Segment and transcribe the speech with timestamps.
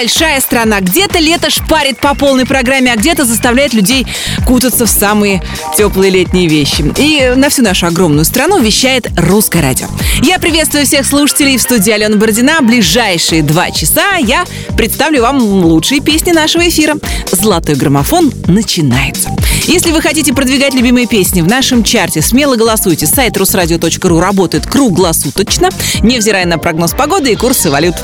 [0.00, 0.80] большая страна.
[0.80, 4.06] Где-то лето шпарит по полной программе, а где-то заставляет людей
[4.46, 5.42] кутаться в самые
[5.76, 6.90] теплые летние вещи.
[6.96, 9.88] И на всю нашу огромную страну вещает русское радио.
[10.22, 12.62] Я приветствую всех слушателей в студии Алена Бородина.
[12.62, 16.96] Ближайшие два часа я представлю вам лучшие песни нашего эфира.
[17.30, 19.28] «Золотой граммофон» начинается.
[19.70, 23.06] Если вы хотите продвигать любимые песни в нашем чарте, смело голосуйте.
[23.06, 25.70] Сайт русрадио.ру работает круглосуточно,
[26.02, 27.94] невзирая на прогноз погоды и курсы валют.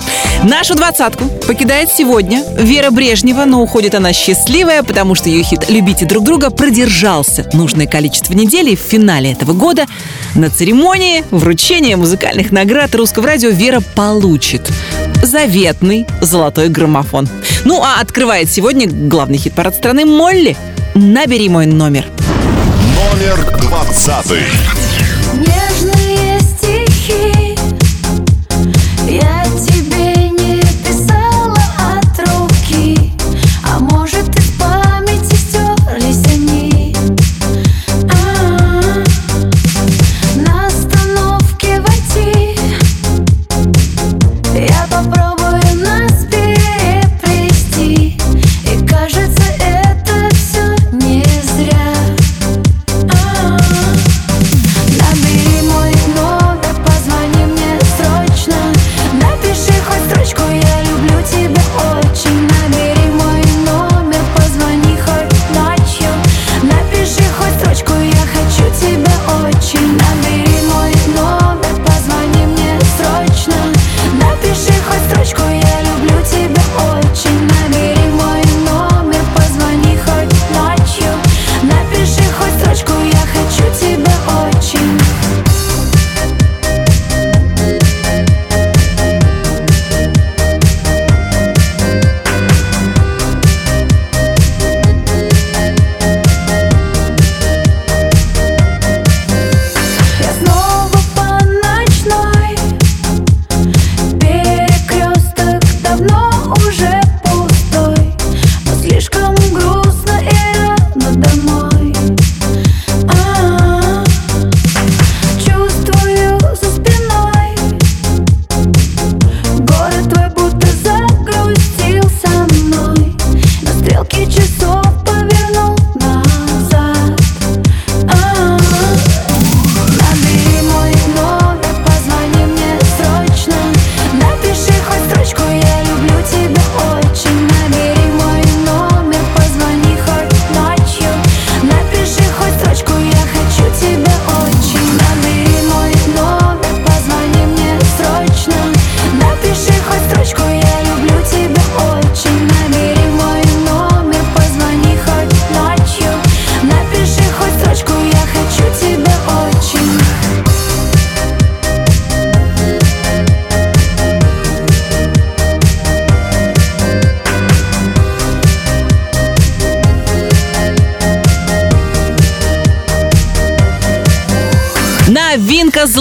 [0.44, 6.06] Нашу двадцатку покидает сегодня Вера Брежнева, но уходит она счастливая, потому что ее хит «Любите
[6.06, 9.86] друг друга» продержался нужное количество недель и в финале этого года
[10.36, 14.70] на церемонии вручения музыкальных наград русского радио Вера получит
[15.20, 17.28] заветный золотой граммофон.
[17.64, 20.56] Ну а открывает сегодня главный хит-парад страны Молли
[20.98, 22.06] «Набери мой номер».
[23.12, 24.40] Номер двадцатый.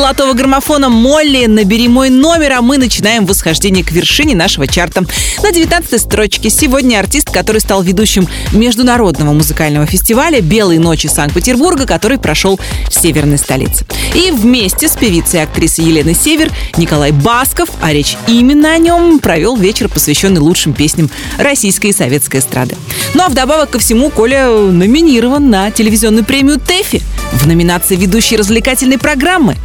[0.05, 5.03] Золотого граммофона Молли «Набери мой номер», а мы начинаем восхождение к вершине нашего чарта.
[5.41, 12.19] На 19 строчке сегодня артист, который стал ведущим международного музыкального фестиваля «Белые ночи Санкт-Петербурга», который
[12.19, 13.83] прошел в северной столице.
[14.13, 19.17] И вместе с певицей и актрисой Еленой Север Николай Басков, а речь именно о нем,
[19.17, 22.75] провел вечер, посвященный лучшим песням российской и советской эстрады.
[23.15, 27.01] Ну а вдобавок ко всему Коля номинирован на телевизионную премию ТЭФИ
[27.35, 29.57] в номинации «Ведущий развлекательной программы».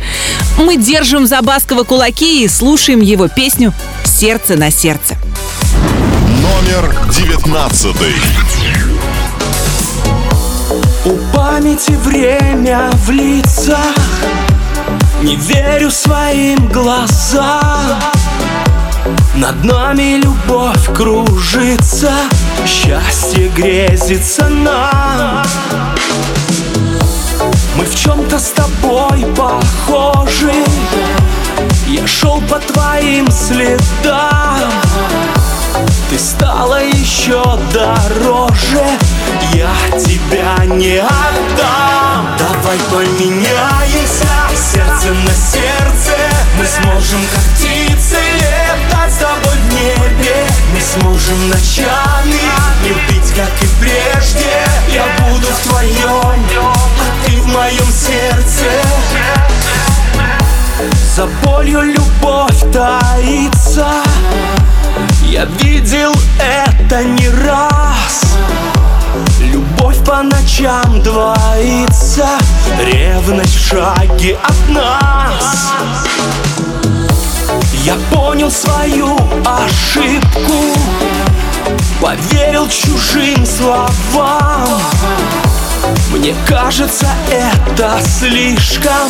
[0.59, 3.73] Мы держим за Баскова кулаки и слушаем его песню
[4.05, 5.17] «Сердце на сердце».
[6.43, 8.15] Номер девятнадцатый.
[11.05, 13.79] У памяти время в лицах
[15.23, 17.99] Не верю своим глазам
[19.35, 22.13] Над нами любовь кружится
[22.67, 25.45] Счастье грезится нам
[27.81, 30.53] Мы в чем-то с тобой похожи.
[31.87, 34.71] Я шел по твоим следам.
[36.11, 37.43] Ты стала еще
[37.73, 38.85] дороже.
[39.55, 42.29] Я тебя не отдам.
[42.39, 44.29] Давай поменяемся.
[44.55, 46.19] Сердце на сердце.
[46.59, 48.70] Мы сможем как птицы Летать
[71.11, 72.29] двоится
[72.79, 75.73] Ревность в шаге от нас.
[77.85, 80.77] Я понял свою ошибку
[82.01, 84.81] Поверил чужим словам.
[86.11, 89.09] Мне кажется, это слишком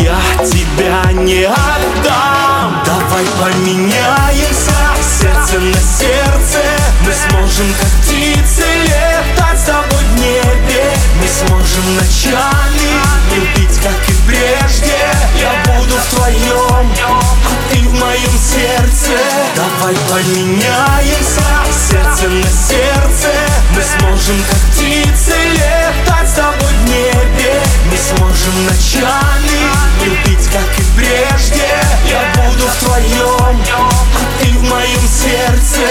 [0.00, 2.82] Я тебя не отдам.
[2.84, 6.62] Давай поменяемся Сердце на сердце
[7.06, 10.87] Мы сможем как птицы Летать с тобой в небе
[11.20, 13.18] Мы сможем ночами.
[13.34, 14.94] Любить, как и прежде.
[15.40, 17.20] Я буду в твоем А
[17.70, 19.18] ты в моем сердце.
[19.56, 21.42] Давай поменяемся
[21.90, 23.32] Сердце на сердце.
[23.74, 27.62] Мы сможем как птицы Летать с тобой в небе.
[27.90, 29.58] Мы сможем ночами
[30.04, 31.68] Любить, как и прежде.
[32.08, 33.90] Я буду в твоем А
[34.40, 35.82] ты в моем сердце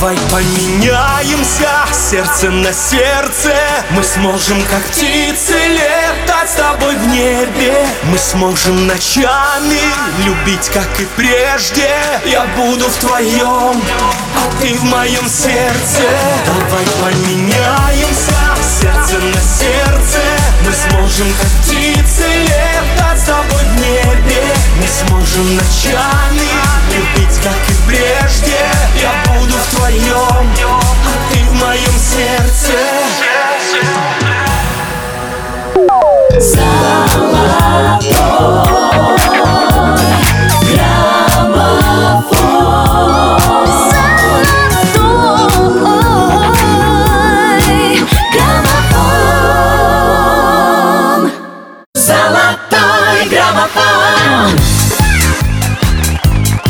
[0.00, 3.54] Давай поменяемся сердце на сердце.
[3.90, 7.86] Мы сможем как птицы летать с тобой в небе.
[8.04, 9.78] Мы сможем ночами
[10.24, 11.90] любить как и прежде.
[12.24, 13.82] Я буду в твоем,
[14.36, 16.08] а ты в моем сердце.
[16.46, 18.49] Давай поменяемся
[18.80, 20.20] сердце на сердце.
[20.64, 24.42] Мы сможем как птицы летать с тобой в небе.
[24.76, 26.48] Мы сможем ночами
[26.94, 28.60] любить как и прежде.
[29.00, 32.78] Я буду в твоем, а ты в моем сердце.
[36.38, 37.50] Золотой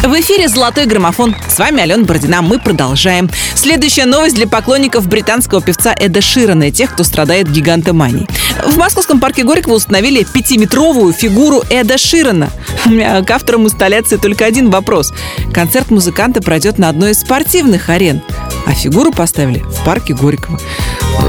[0.02, 1.36] В эфире «Золотой граммофон».
[1.48, 2.42] С вами Алена Бородина.
[2.42, 3.30] Мы продолжаем.
[3.54, 8.26] Следующая новость для поклонников британского певца Эда Ширана и тех, кто страдает гигантоманией.
[8.66, 12.50] В московском парке Горького установили пятиметровую фигуру Эда Ширана.
[12.86, 15.12] У меня к авторам инсталляции только один вопрос.
[15.52, 18.22] Концерт музыканта пройдет на одной из спортивных арен,
[18.66, 20.58] а фигуру поставили в парке Горького.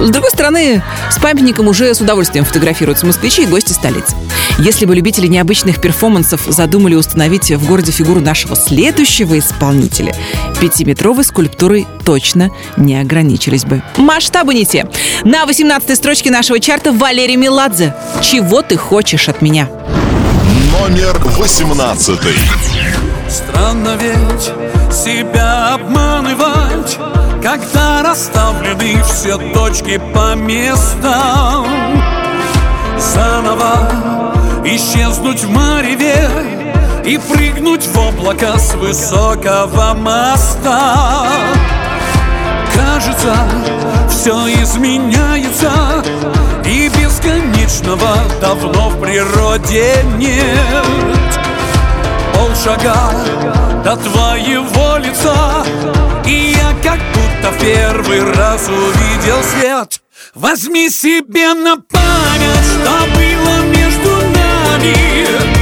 [0.01, 4.15] С другой стороны, с памятником уже с удовольствием фотографируются москвичи и гости столицы.
[4.57, 10.15] Если бы любители необычных перформансов задумали установить в городе фигуру нашего следующего исполнителя,
[10.59, 13.81] пятиметровой скульптурой точно не ограничились бы.
[13.97, 14.87] Масштабы не те.
[15.23, 17.95] На 18 строчке нашего чарта Валерий Меладзе.
[18.21, 19.69] «Чего ты хочешь от меня?»
[20.79, 22.19] Номер 18.
[23.29, 26.50] Странно ведь себя обманывать
[27.41, 31.65] Когда расставлены все точки по местам
[32.99, 33.89] Заново
[34.63, 36.29] исчезнуть в мареве
[37.03, 41.25] И прыгнуть в облако с высокого моста.
[42.75, 43.35] Кажется,
[44.07, 45.71] все изменяется
[46.63, 50.86] И бесконечного давно в природе нет.
[52.36, 52.95] Полшага
[53.83, 55.65] до твоего лица
[57.50, 60.01] в первый раз увидел свет.
[60.36, 65.61] Возьми себе на память, что было между нами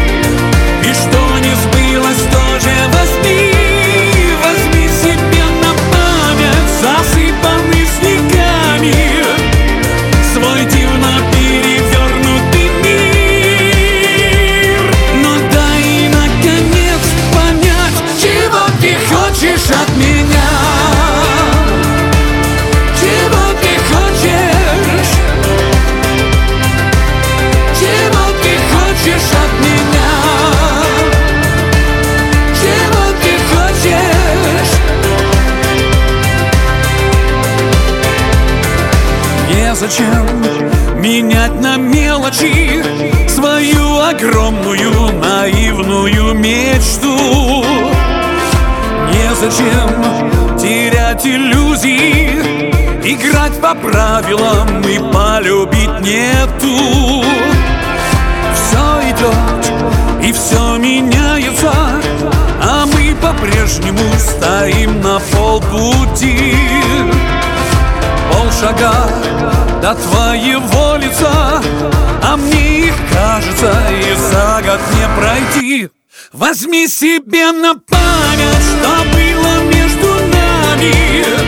[39.90, 42.84] Незачем менять на мелочи
[43.28, 47.66] Свою огромную наивную мечту?
[49.08, 52.70] Незачем терять иллюзии
[53.04, 57.26] Играть по правилам и полюбить нету.
[58.54, 61.74] Все идет и все меняется
[62.62, 66.54] А мы по-прежнему стоим на полпути.
[68.32, 68.94] Полшага
[69.90, 71.62] до твоего лица
[72.22, 75.90] А мне их кажется и за год не пройти.
[76.32, 81.39] Возьми себе на память, что было между нами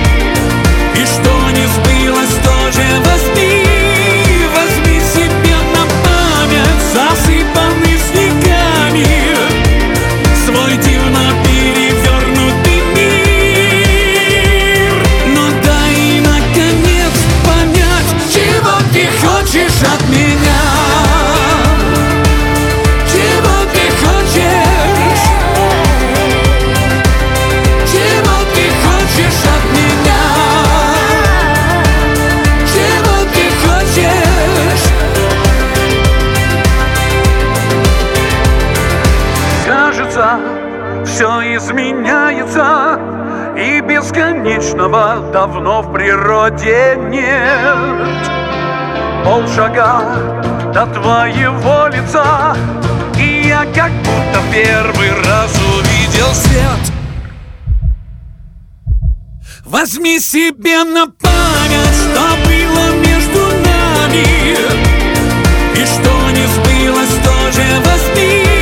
[44.92, 48.30] которого давно в природе нет.
[49.24, 50.02] Полшага
[50.74, 52.56] до твоего лица,
[53.18, 56.94] и я как будто первый раз увидел свет.
[59.66, 64.58] Возьми себе на память, что было между нами
[65.76, 68.61] И что не сбылось, тоже Возьми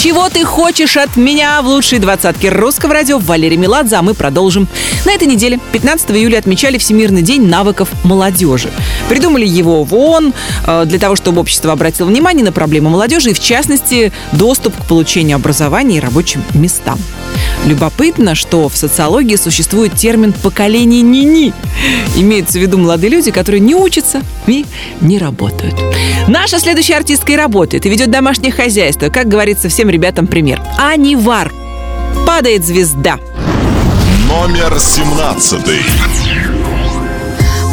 [0.00, 4.68] Чего ты хочешь от меня в лучшей двадцатке русского радио Валерий Меладзе, а мы продолжим.
[5.04, 8.70] На этой неделе, 15 июля, отмечали Всемирный день навыков молодежи.
[9.08, 10.34] Придумали его в ООН
[10.68, 14.86] э, для того, чтобы общество обратило внимание на проблемы молодежи и, в частности, доступ к
[14.86, 17.00] получению образования и рабочим местам.
[17.66, 21.52] Любопытно, что в социологии существует термин «поколение ни-ни».
[22.16, 24.64] Имеются в виду молодые люди, которые не учатся и
[25.00, 25.74] не работают.
[26.28, 29.08] Наша следующая артистка и работает, и ведет домашнее хозяйство.
[29.08, 30.62] Как говорится всем ребятам пример.
[30.78, 31.52] Анивар.
[32.26, 33.18] Падает звезда.
[34.28, 35.60] Номер 17.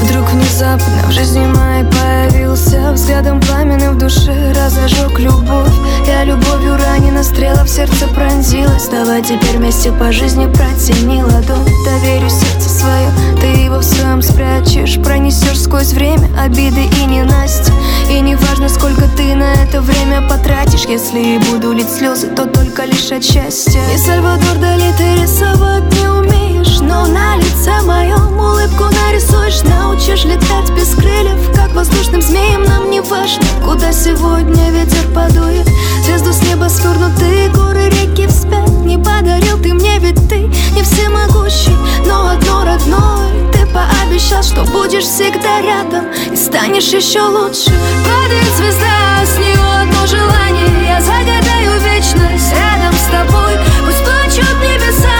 [0.01, 1.84] Вдруг внезапно в жизни моей
[2.29, 5.74] появился Взглядом пламенным в душе разожег любовь.
[6.08, 8.88] Я любовью ранена, стрела в сердце пронзилась.
[8.88, 11.65] Давай теперь вместе по жизни протяни ладонь.
[11.86, 15.01] Доверю сердце свое, ты его в своем спрячешь.
[15.03, 17.72] Пронесешь сквозь время обиды и ненасти
[18.10, 20.86] И не важно, сколько ты на это время потратишь.
[20.86, 23.82] Если и буду лить слезы, то только лишь от счастья.
[23.94, 29.63] И Сальвадор Дали ты рисовать не умеешь Но на лице моем улыбку нарисуешь.
[29.63, 31.74] Научишь летать без крыльев Как
[32.15, 35.67] воздушным змеем нам не важно Куда сегодня ветер подует.
[36.03, 41.75] Звезду с неба свернутые горы, реки вспять Не подарил ты мне, ведь ты не всемогущий
[42.05, 47.72] Но одно родное Ты пообещал, что будешь всегда рядом И станешь еще лучше.
[48.05, 50.88] Падает звезда, с нее одно желание.
[50.88, 53.53] Я загадаю вечность рядом с тобой.
[53.86, 55.14] Пусть плачут небеса,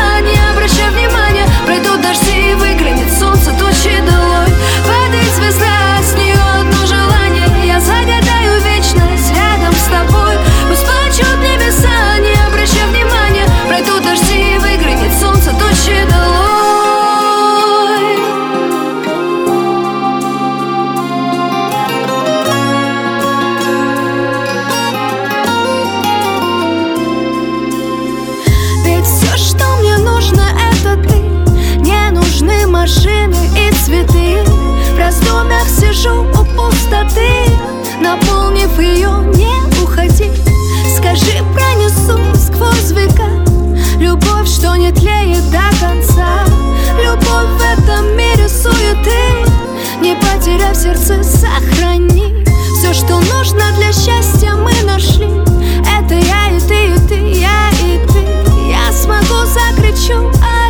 [35.68, 37.30] сижу у пустоты
[38.02, 40.32] Наполнив ее, не уходи.
[40.98, 43.30] Скажи, пронесу сквозь века
[43.98, 46.46] Любовь, что не тлеет до конца.
[47.02, 49.46] Любовь в этом мире суеты
[50.02, 52.44] Не потеряв сердце, сохрани.
[52.78, 55.30] Все, что нужно для счастья, мы нашли.
[55.98, 58.26] Это я и ты, и ты, я и ты.
[58.70, 60.65] Я смогу, закричу о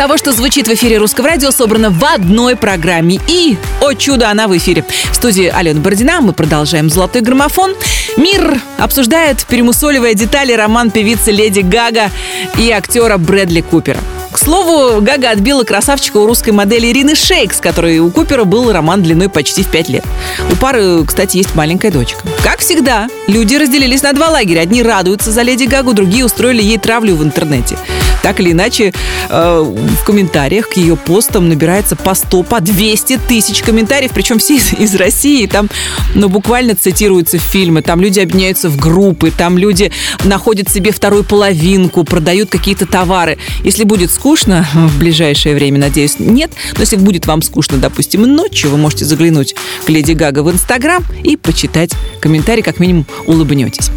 [0.00, 3.20] того, что звучит в эфире русского радио, собрано в одной программе.
[3.28, 4.82] И, о чудо, она в эфире.
[5.12, 7.74] В студии Алена Бородина мы продолжаем «Золотой граммофон».
[8.16, 12.10] Мир обсуждает, перемусоливая детали, роман певицы Леди Гага
[12.56, 14.00] и актера Брэдли Купера.
[14.32, 18.72] К слову, Гага отбила красавчика у русской модели Ирины Шейк, с которой у Купера был
[18.72, 20.06] роман длиной почти в пять лет.
[20.50, 22.20] У пары, кстати, есть маленькая дочка.
[22.42, 24.60] Как всегда, люди разделились на два лагеря.
[24.60, 27.76] Одни радуются за Леди Гагу, другие устроили ей травлю в интернете.
[28.22, 28.92] Так или иначе,
[29.28, 34.56] э, в комментариях к ее постам набирается по 100, по 200 тысяч комментариев, причем все
[34.56, 35.46] из, из России.
[35.46, 35.68] Там,
[36.14, 39.90] ну, буквально цитируются фильмы, там люди объединяются в группы, там люди
[40.24, 43.38] находят себе вторую половинку, продают какие-то товары.
[43.64, 48.70] Если будет скучно в ближайшее время, надеюсь, нет, но если будет вам скучно, допустим, ночью,
[48.70, 53.90] вы можете заглянуть к Леди Гага в Инстаграм и почитать комментарий, как минимум улыбнетесь.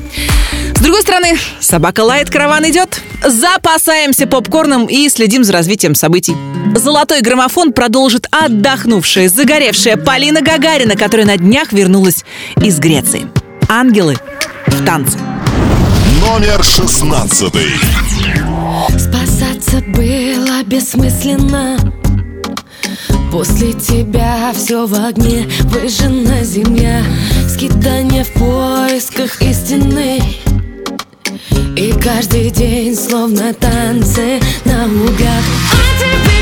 [0.83, 3.01] С другой стороны, собака лает, караван идет.
[3.25, 6.35] Запасаемся попкорном и следим за развитием событий.
[6.75, 12.25] Золотой граммофон продолжит отдохнувшая, загоревшая Полина Гагарина, которая на днях вернулась
[12.57, 13.29] из Греции.
[13.69, 14.17] Ангелы
[14.67, 15.17] в танце.
[16.19, 17.69] Номер шестнадцатый.
[18.89, 21.77] Спасаться было бессмысленно
[23.31, 27.01] После тебя все в огне Выжжена земля
[27.47, 30.21] Скитание в поисках истины
[31.75, 36.32] И каждый день словно танцы наугад А теперь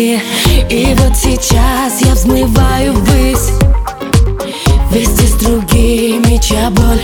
[0.00, 0.20] земле
[0.70, 3.50] И вот сейчас я взмываю ввысь
[4.90, 7.00] Вместе с другими, чья боль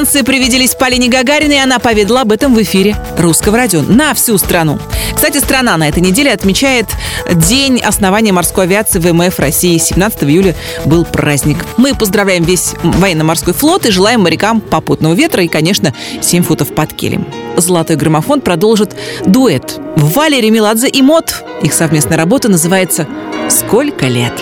[0.00, 4.38] Танце привиделись Полине Гагариной, и она поведала об этом в эфире русского радио на всю
[4.38, 4.78] страну.
[5.14, 6.86] Кстати, страна на этой неделе отмечает
[7.30, 9.76] День основания морской авиации ВМФ России.
[9.76, 11.66] 17 июля был праздник.
[11.76, 16.94] Мы поздравляем весь военно-морской флот и желаем морякам попутного ветра и, конечно, 7 футов под
[16.94, 17.26] килем.
[17.58, 19.78] Золотой граммофон продолжит дуэт.
[19.96, 21.44] Валерий Меладзе и Мот.
[21.60, 23.06] Их совместная работа называется
[23.50, 24.32] «Сколько лет?».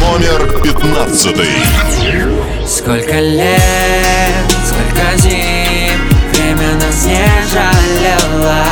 [0.00, 1.50] Номер пятнадцатый.
[2.66, 3.60] Сколько лет,
[8.38, 8.62] жалело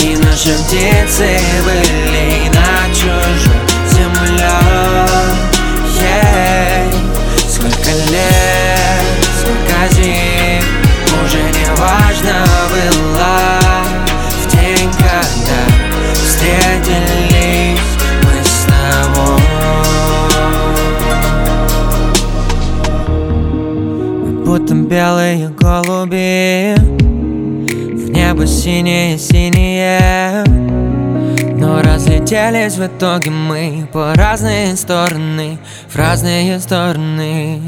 [0.00, 4.50] И наши птицы были на чужой земле.
[7.48, 9.04] Сколько лет,
[9.38, 10.64] сколько зим
[11.24, 12.36] Уже не важно
[12.70, 13.34] было.
[14.42, 15.60] В день, когда
[16.14, 17.92] встретились
[18.22, 19.42] мы с тобой.
[24.44, 26.93] Будто белые голуби
[28.34, 30.44] небо синее-синее
[31.56, 37.60] Но разлетелись в итоге мы По разные стороны, в разные стороны.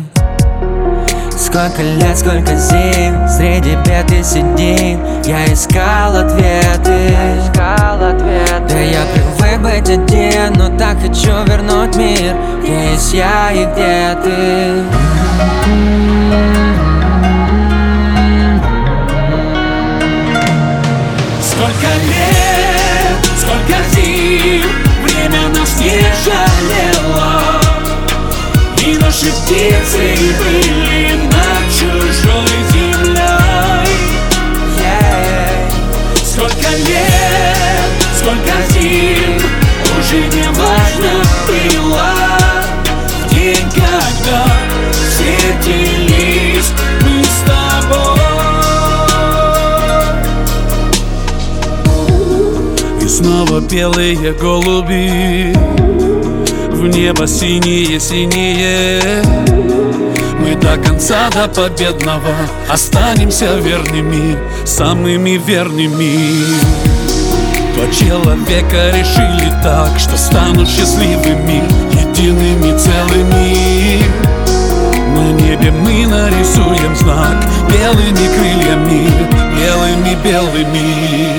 [1.31, 7.13] Сколько лет, сколько зим Среди бед и сидим Я искал ответы.
[7.55, 12.35] Да я привык быть один Но так хочу вернуть мир.
[12.63, 14.83] Где есть я и где ты
[29.27, 30.05] наши птицы
[30.39, 33.89] были над чужой землей.
[34.79, 35.51] Yeah.
[36.25, 39.35] Сколько лет, сколько зим
[39.99, 41.13] Уже не важно
[41.47, 42.11] было.
[43.25, 44.43] В день, когда
[44.93, 46.71] встретились
[47.03, 48.21] мы с тобой.
[53.03, 55.55] И снова белые голуби
[56.97, 59.23] Небо синие-синие
[60.41, 62.35] Мы до конца, до победного
[62.71, 66.43] Останемся верными, самыми верными.
[67.75, 74.03] Два человека решили так Что станут счастливыми, едиными целыми.
[75.15, 79.11] На небе мы нарисуем знак Белыми крыльями,
[79.55, 81.37] белыми-белыми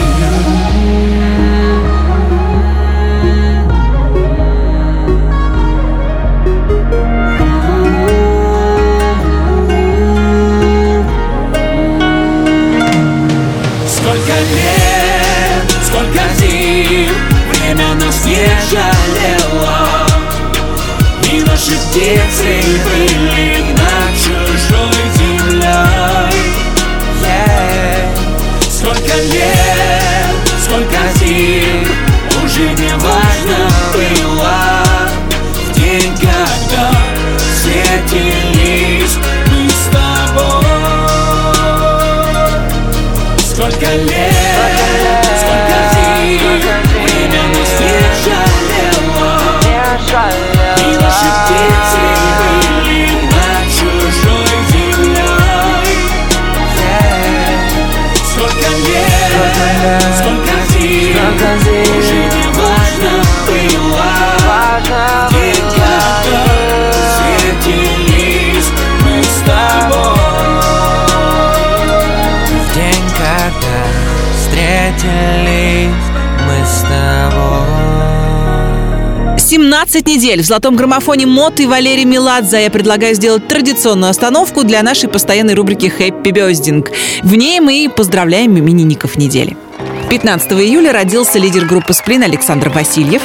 [21.68, 26.38] Птицы были над чужой землей
[27.20, 27.68] Yeah.
[28.88, 30.32] Сколько лет,
[30.64, 31.84] сколько зим
[32.46, 33.60] Уже не важно
[33.94, 34.58] было.
[35.54, 36.88] В день, когда
[37.52, 39.16] встретились
[39.48, 40.64] мы с тобой.
[43.40, 44.78] Сколько лет,
[45.42, 46.62] сколько зим
[47.04, 47.64] Время не
[48.24, 49.36] жалело
[74.98, 75.94] встретились
[76.46, 77.97] мы с тобой
[79.58, 82.62] 17 недель в золотом граммофоне Мот и Валерий Меладзе.
[82.62, 86.92] Я предлагаю сделать традиционную остановку для нашей постоянной рубрики «Хэппи Бездинг».
[87.24, 89.58] В ней мы поздравляем именинников недели.
[90.12, 93.24] 15 июля родился лидер группы «Сплин» Александр Васильев.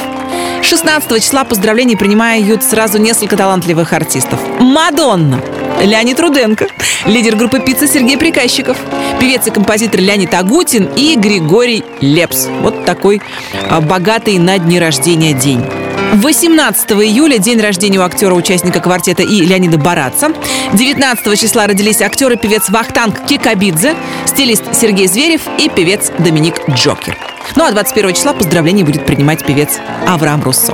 [0.63, 4.39] 16 числа поздравления принимают сразу несколько талантливых артистов.
[4.59, 5.39] Мадонна,
[5.83, 6.65] Леонид Руденко,
[7.05, 8.77] лидер группы «Пицца» Сергей Приказчиков,
[9.19, 12.47] певец и композитор Леонид Агутин и Григорий Лепс.
[12.61, 13.21] Вот такой
[13.69, 15.63] а, богатый на дни рождения день.
[16.11, 20.31] 18 июля день рождения у актера-участника квартета и Леонида Бараца.
[20.73, 27.17] 19 числа родились актер и певец Вахтанг Кикабидзе, стилист Сергей Зверев и певец Доминик Джокер.
[27.55, 30.73] Ну а 21 числа поздравления будет принимать певец Авраам Руссо.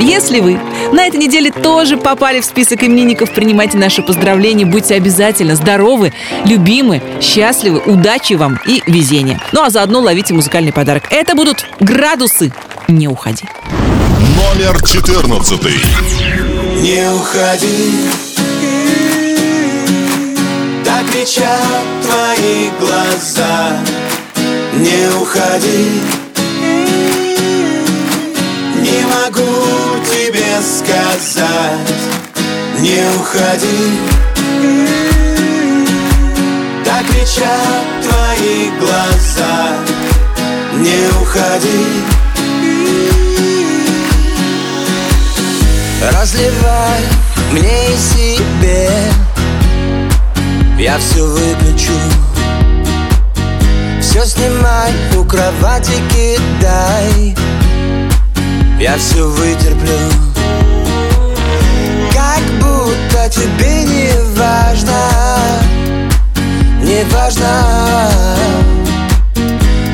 [0.00, 0.58] Если вы
[0.92, 6.12] на этой неделе тоже попали в список именинников, принимайте наши поздравления, будьте обязательно здоровы,
[6.44, 9.40] любимы, счастливы, удачи вам и везения.
[9.52, 11.04] Ну а заодно ловите музыкальный подарок.
[11.10, 12.52] Это будут градусы.
[12.88, 13.44] Не уходи.
[14.34, 15.62] Номер 14.
[16.80, 18.08] Не уходи.
[20.84, 23.78] Так кричат твои глаза.
[24.74, 26.02] Не уходи.
[28.80, 31.94] Не могу тебе сказать.
[32.80, 34.00] Не уходи.
[36.84, 39.76] Так кричат твои глаза.
[40.74, 42.06] Не уходи
[46.12, 47.00] Разливай
[47.52, 48.90] мне и себе.
[50.78, 51.92] Я все выключу.
[54.00, 57.36] Все снимай, у кровати кидай.
[58.78, 59.98] Я все вытерплю.
[62.12, 64.92] Как будто тебе не важно
[66.82, 68.10] Не важно.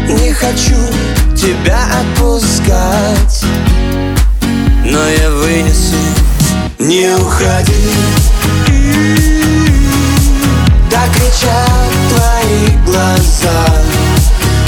[0.09, 0.77] Не хочу
[1.35, 3.42] тебя отпускать
[4.93, 5.97] но я вынесу.
[6.79, 7.73] Не уходи.
[10.91, 13.67] Так кричат твои глаза.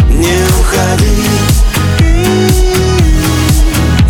[0.08, 1.28] Не уходи.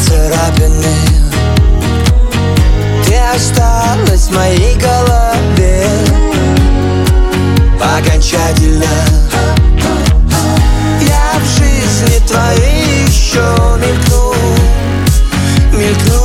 [0.00, 0.96] Царапины.
[3.04, 5.86] Ты осталась в моей голове?
[7.80, 8.86] Окончательно.
[11.00, 13.44] Я в жизни твоей еще
[13.78, 14.34] мелькну
[15.72, 16.22] Мелькну.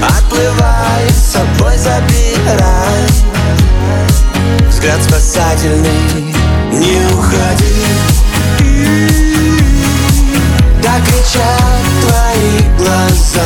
[0.00, 3.04] Отплывай, с собой забирай.
[4.68, 6.34] Взгляд спасательный
[6.72, 7.53] Не уходи
[13.24, 13.42] глаза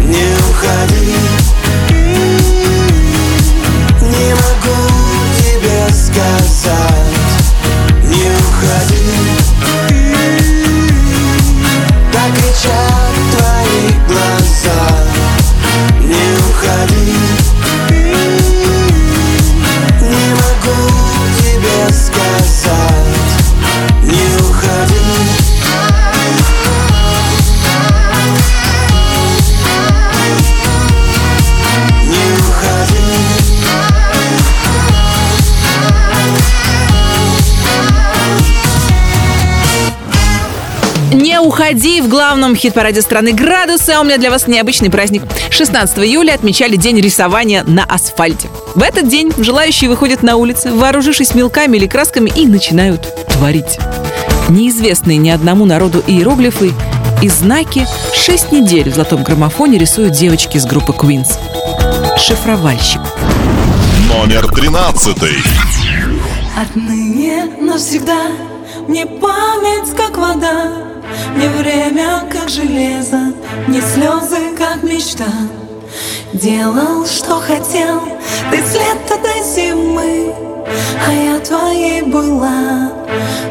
[0.00, 0.83] Не уходи
[41.54, 45.22] уходи в главном хит-параде страны «Градусы», а у меня для вас необычный праздник.
[45.50, 48.48] 16 июля отмечали День рисования на асфальте.
[48.74, 53.78] В этот день желающие выходят на улицы, вооружившись мелками или красками, и начинают творить.
[54.48, 56.72] Неизвестные ни одному народу иероглифы
[57.22, 61.38] и знаки 6 недель в золотом граммофоне рисуют девочки из группы Queens.
[62.18, 63.00] Шифровальщик.
[64.08, 65.36] Номер тринадцатый.
[66.56, 68.26] Отныне навсегда
[68.88, 70.93] Мне память как вода
[71.34, 73.32] Мне время как железо
[73.66, 75.28] Мне слезы как мечта.
[76.32, 78.00] Делал, что хотел
[78.50, 80.34] Ты с лета до зимы.
[81.06, 82.92] А я твоей была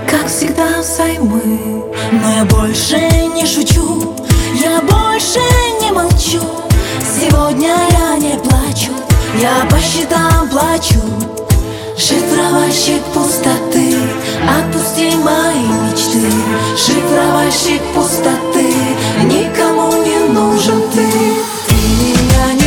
[0.09, 2.97] Как всегда взаймы Но я больше
[3.35, 4.15] не шучу
[4.55, 5.39] Я больше
[5.81, 6.41] не молчу.
[7.01, 8.91] Сегодня я не плачу
[9.39, 10.99] Я по счетам плачу
[11.95, 13.95] Шифровальщик пустоты,
[14.49, 16.31] отпусти мои мечты.
[16.75, 18.73] Шифровальщик пустоты,
[19.23, 21.07] никому не нужен ты.
[21.67, 22.62] Ты меня не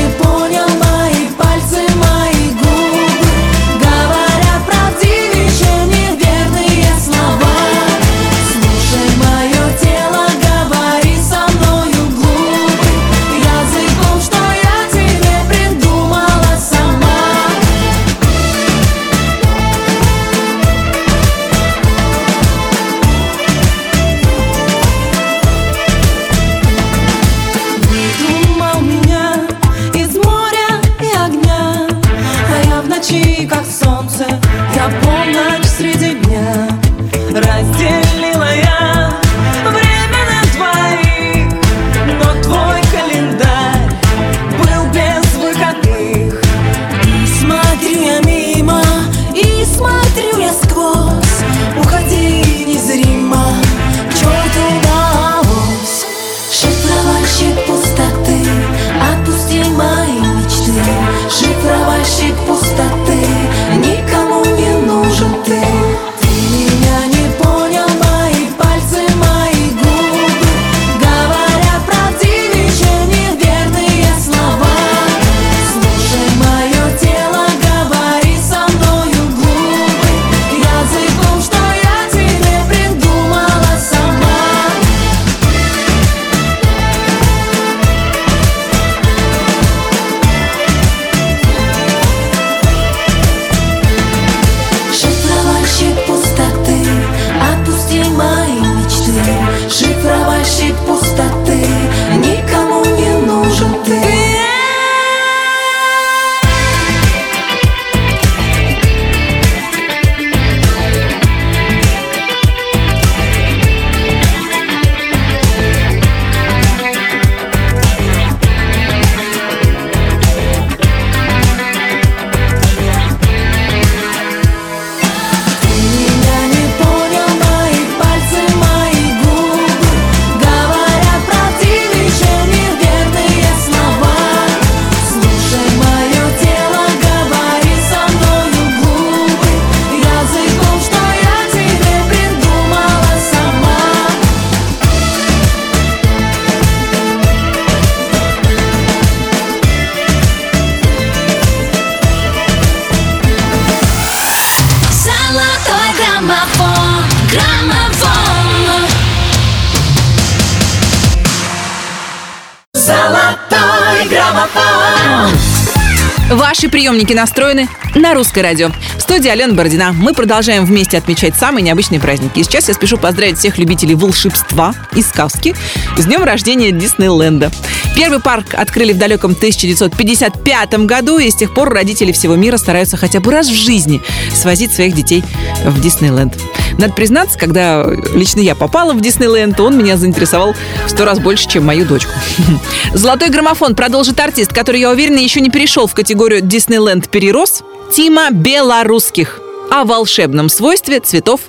[166.96, 168.70] приемники настроены на русское радио.
[168.96, 169.92] В студии Алена Бородина.
[169.92, 172.38] Мы продолжаем вместе отмечать самые необычные праздники.
[172.38, 175.54] И сейчас я спешу поздравить всех любителей волшебства и сказки
[175.98, 177.52] с днем рождения Диснейленда.
[177.94, 182.96] Первый парк открыли в далеком 1955 году, и с тех пор родители всего мира стараются
[182.96, 184.00] хотя бы раз в жизни
[184.34, 185.22] свозить своих детей
[185.66, 186.34] в Диснейленд.
[186.78, 190.54] Надо признаться, когда лично я попала в Диснейленд, он меня заинтересовал
[190.86, 192.12] в сто раз больше, чем мою дочку.
[192.94, 197.62] Золотой граммофон продолжит артист, который, я уверена, еще не перешел в категорию Диснейленд перерос.
[197.92, 199.40] Тима Белорусских.
[199.70, 201.40] О волшебном свойстве цветов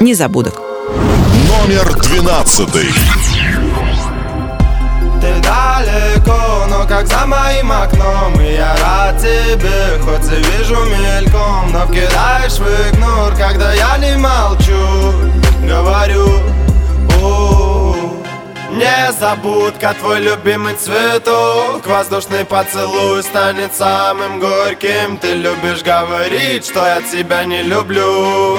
[0.00, 0.60] незабудок.
[1.48, 2.88] Номер двенадцатый.
[6.22, 11.86] Далеко, но как за моим окном И я рад тебе, хоть и вижу мельком Но
[11.86, 15.12] вкидаешь в игнор, когда я не молчу
[15.66, 16.28] Говорю,
[17.22, 17.94] у
[18.72, 25.18] Незабудка, твой любимый цветок Воздушный поцелуй станет самым горьким.
[25.18, 28.58] Ты любишь говорить, что я тебя не люблю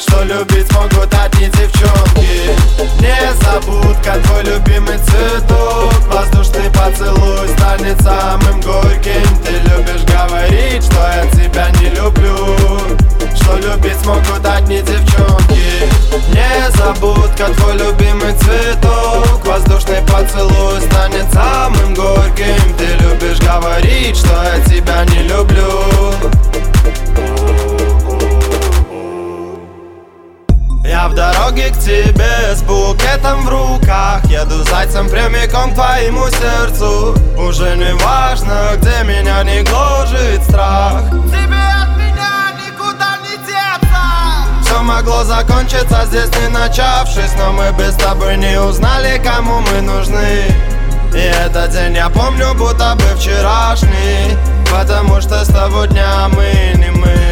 [0.00, 2.18] что любить смогут одни девчонки
[3.00, 5.92] Незабудка, твой любимый цветок.
[6.08, 9.38] Воздушный поцелуй станет самым горьким.
[9.44, 12.56] Ты любишь говорить, что я тебя не люблю.
[13.34, 15.88] Что любить смогут одни девчонки?
[16.32, 19.44] Незабудка, твой любимый цветок.
[19.44, 22.74] Воздушный поцелуй станет самым горьким.
[22.76, 26.08] Ты любишь говорить, что я тебя не люблю
[30.98, 34.24] Я в дороге к тебе с букетом в руках.
[34.24, 37.14] Еду зайцем прямиком к твоему сердцу.
[37.36, 41.02] Уже не важно, где меня не гложет страх.
[41.28, 44.64] Тебе от меня никуда не деться.
[44.64, 50.46] Все могло закончиться здесь не начавшись Но мы без тобой не узнали, кому мы нужны.
[51.14, 54.36] И этот день я помню, будто бы вчерашний
[54.68, 57.27] Потому что с того дня мы не мы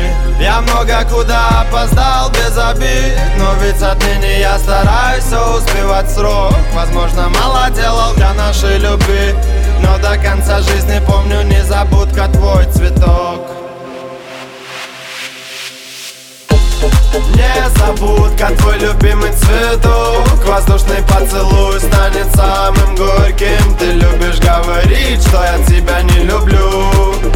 [0.46, 3.18] Я много куда опоздал без обид.
[3.36, 6.54] Но ведь отныне я стараюсь все успевать срок.
[6.72, 9.34] Возможно, мало делал для нашей любви.
[9.82, 13.40] Но до конца жизни помню незабудка твой цветок.
[17.34, 20.44] Незабудка, твой любимый цветок.
[20.46, 23.76] Воздушный поцелуй станет самым горьким.
[23.80, 27.35] Ты любишь говорить, что я тебя не люблю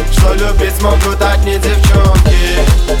[0.21, 2.59] Что любить смогут одни девчонки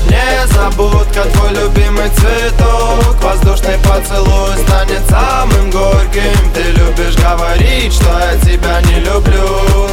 [0.09, 8.81] Незабудка, твой любимый цветок Воздушный поцелуй станет самым горьким Ты любишь говорить, что я тебя
[8.81, 9.87] не люблю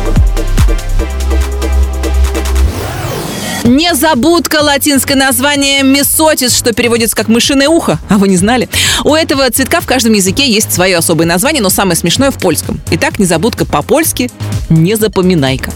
[3.64, 7.99] Незабудка, латинское название месотис, что переводится как мышиное ухо.
[8.09, 8.70] А вы не знали?
[9.05, 12.81] У этого цветка в каждом языке есть свое особое название, но самое смешное в польском.
[12.93, 14.31] Итак, незабудка по-польски
[14.70, 15.70] «незапоминайка».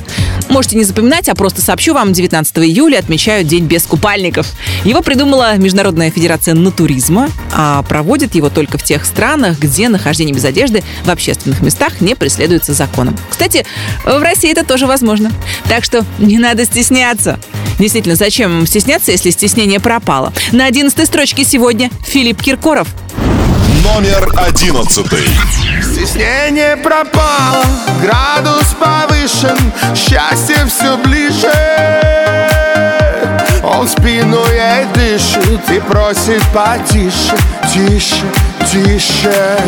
[0.48, 4.46] Можете не запоминать, а просто сообщу вам, 19 июля отмечают День без купальников.
[4.84, 10.44] Его придумала Международная федерация натуризма, а проводит его только в тех странах, где нахождение без
[10.44, 13.16] одежды в общественных местах не преследуется законом.
[13.30, 13.64] Кстати,
[14.04, 15.32] в России это тоже возможно.
[15.68, 17.38] Так что не надо стесняться.
[17.78, 20.32] Действительно, зачем стесняться, если стеснение пропало?
[20.52, 22.88] На 11 строчке сегодня Филипп Киркоров.
[23.82, 25.26] Номер одиннадцатый.
[25.82, 27.64] Стеснение пропало,
[28.00, 29.58] градус повышен,
[29.96, 31.50] счастье все ближе.
[33.64, 37.34] Он спину ей дышит и просит потише,
[37.72, 38.24] тише,
[38.70, 39.58] тише.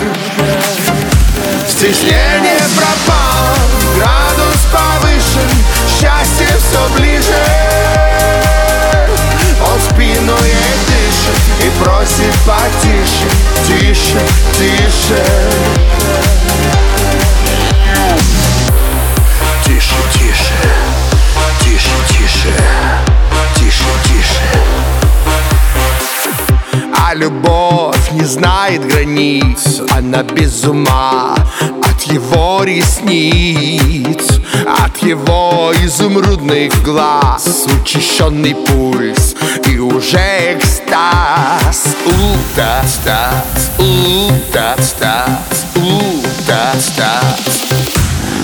[1.69, 3.57] Стеснение пропало,
[3.97, 5.51] градус повышен,
[5.89, 7.45] счастье все ближе.
[9.61, 10.94] Он спину ей дышит
[11.61, 13.29] и просит потише,
[13.67, 14.21] тише,
[14.59, 15.25] тише.
[19.65, 20.59] Тише, тише,
[21.61, 22.55] тише, тише,
[23.57, 24.49] тише, тише.
[26.97, 31.35] А любовь не знает границ, она без ума
[32.07, 39.35] его ресниц От его изумрудных глаз Учащенный пульс
[39.67, 41.97] и уже экстаз.
[42.07, 45.55] У-та-стац, у-та-стац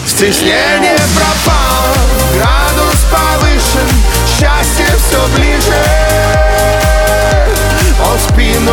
[0.06, 1.96] Стеснение пропало,
[2.34, 3.88] градус повышен
[4.26, 5.84] Счастье все ближе.
[8.02, 8.69] Он спину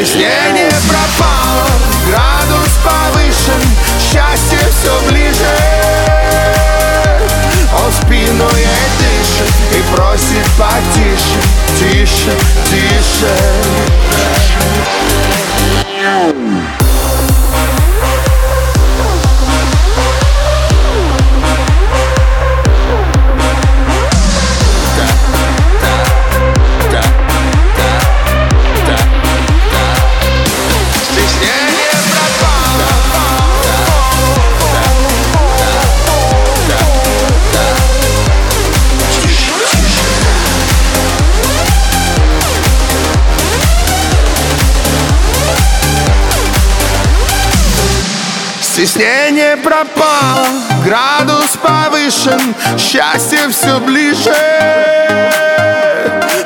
[0.00, 1.68] Стеснение пропало,
[2.08, 3.60] градус повышен
[4.00, 5.44] Счастье все ближе.
[7.70, 11.38] Он спину ей дышит и просит потише
[11.78, 12.34] Тише,
[12.70, 14.09] тише
[48.80, 50.48] Стеснение пропало,
[50.82, 54.34] градус повышен, счастье все ближе.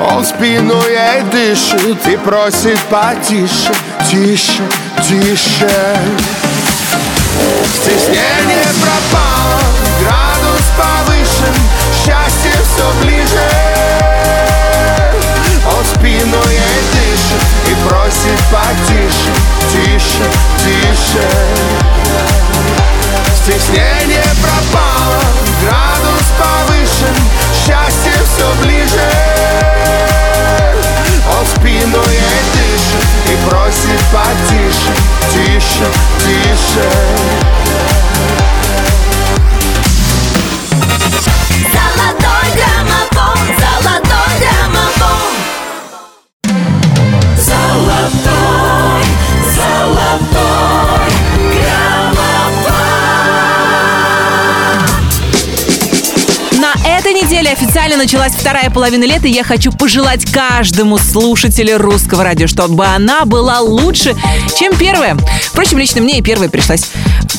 [0.00, 3.72] Он спину ей дышит и просит потише,
[4.10, 4.64] тише,
[5.00, 5.96] тише.
[7.72, 9.60] Стеснение пропало,
[10.00, 11.54] градус повышен,
[12.04, 13.48] счастье все ближе.
[15.68, 17.03] Он спину ей дышит
[17.88, 19.32] просит потише,
[19.70, 20.24] тише,
[20.58, 21.28] тише.
[23.36, 25.20] Стеснение пропало,
[25.62, 27.16] градус повышен,
[27.52, 29.10] счастье все ближе.
[31.38, 34.92] Он спину ей дышит и просит потише,
[35.32, 35.86] тише,
[36.20, 36.88] тише.
[57.04, 62.46] Этой неделе официально началась вторая половина лета, и я хочу пожелать каждому слушателю русского радио,
[62.46, 64.16] чтобы она была лучше,
[64.58, 65.14] чем первая.
[65.42, 66.86] Впрочем, лично мне и первая пришлась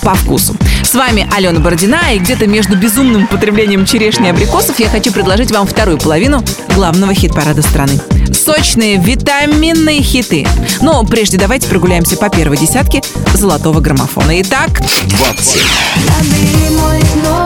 [0.03, 0.55] по вкусу.
[0.83, 5.49] С вами Алена Бородина, и где-то между безумным потреблением черешни и абрикосов я хочу предложить
[5.49, 6.43] вам вторую половину
[6.75, 7.99] главного хит-парада страны.
[8.31, 10.47] Сочные, витаминные хиты.
[10.81, 13.01] Но прежде давайте прогуляемся по первой десятке
[13.33, 14.39] золотого граммофона.
[14.41, 15.61] Итак, 20,
[16.07, 17.44] Набери мой номер,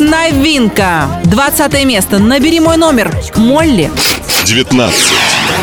[0.00, 1.08] новинка.
[1.24, 2.18] 20 место.
[2.18, 3.14] Набери мой номер.
[3.36, 3.90] Молли.
[4.44, 4.94] 19,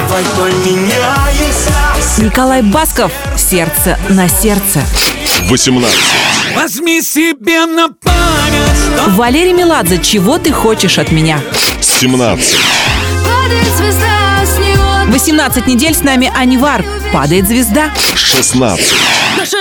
[0.07, 3.11] Давай поменяемся Николай Басков.
[3.37, 4.81] Сердце на сердце.
[5.47, 5.97] 18,
[6.55, 9.99] Возьми себе на память, что Валерий Меладзе.
[9.99, 11.39] Чего ты хочешь от меня?
[11.81, 12.55] 17,
[13.23, 16.83] падает звезда с него 18 недель с нами Анивар.
[17.13, 17.91] Падает звезда.
[18.15, 18.93] 16,
[19.37, 19.60] Наши ангелы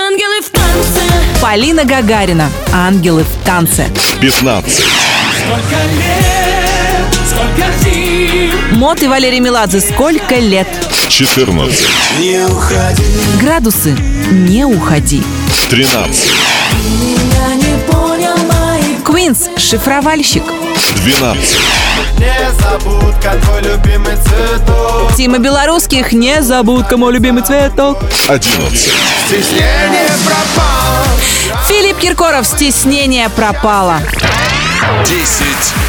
[1.41, 2.49] Полина Гагарина.
[2.73, 3.87] Ангелы в танце.
[4.21, 9.81] 15, сколько лет, сколько зим Мот и Валерий Меладзе.
[9.81, 10.67] Сколько лет?
[11.09, 11.87] 14,
[12.19, 13.03] Не уходи
[13.39, 13.95] Градусы.
[14.31, 15.23] Не уходи.
[15.69, 16.31] 13,
[19.21, 19.49] Квинс.
[19.55, 20.41] Шифровальщик.
[20.95, 21.57] 12,
[22.17, 26.11] Незабудка, твой любимый цветок Тима Белорусских.
[26.11, 27.99] Не забудка, мой любимый цветок.
[28.27, 28.91] 11,
[29.27, 31.05] Стеснение пропало
[31.67, 32.47] Филипп Киркоров.
[32.47, 33.99] Стеснение пропало.
[35.05, 35.45] 10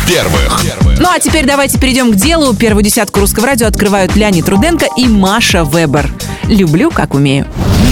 [0.07, 0.61] первых.
[0.99, 2.53] Ну а теперь давайте перейдем к делу.
[2.53, 6.13] Первую десятку русского радио открывают Леонид Руденко и Маша Вебер.
[6.45, 7.47] Люблю, как умею.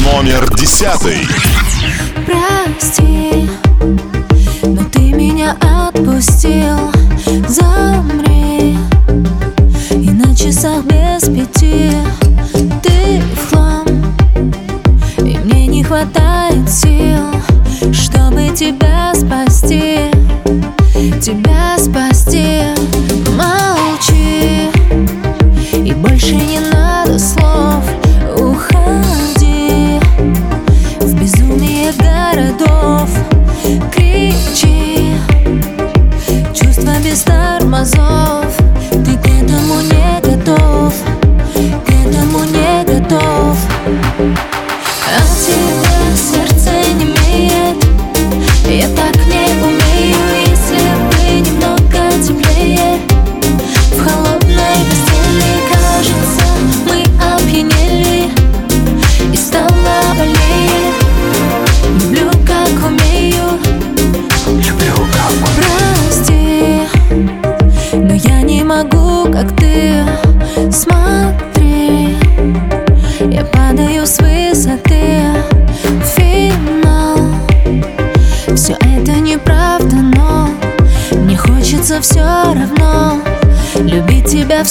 [0.04, 0.84] Номер 10,
[2.26, 3.48] Прости,
[4.62, 4.99] но ты
[6.00, 6.90] отпустил.
[7.48, 8.76] Замри
[9.90, 11.92] И на часах без пяти.
[12.82, 13.86] Ты в хлам
[15.18, 17.26] И мне не хватает сил
[17.92, 19.49] Чтобы тебя спасти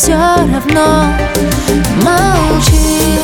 [0.01, 1.07] все равно.
[2.03, 3.19] Молчи,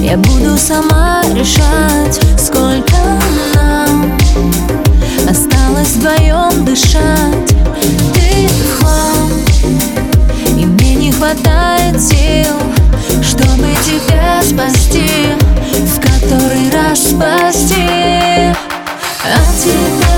[0.00, 2.94] я буду сама решать Сколько
[3.54, 4.16] нам
[5.28, 7.56] осталось вдвоем дышать.
[8.14, 9.32] Ты в хлам,
[10.56, 12.54] и мне не хватает сил
[13.20, 15.10] Чтобы тебя спасти,
[15.72, 18.54] в который раз спасти.
[19.24, 20.17] А От тебя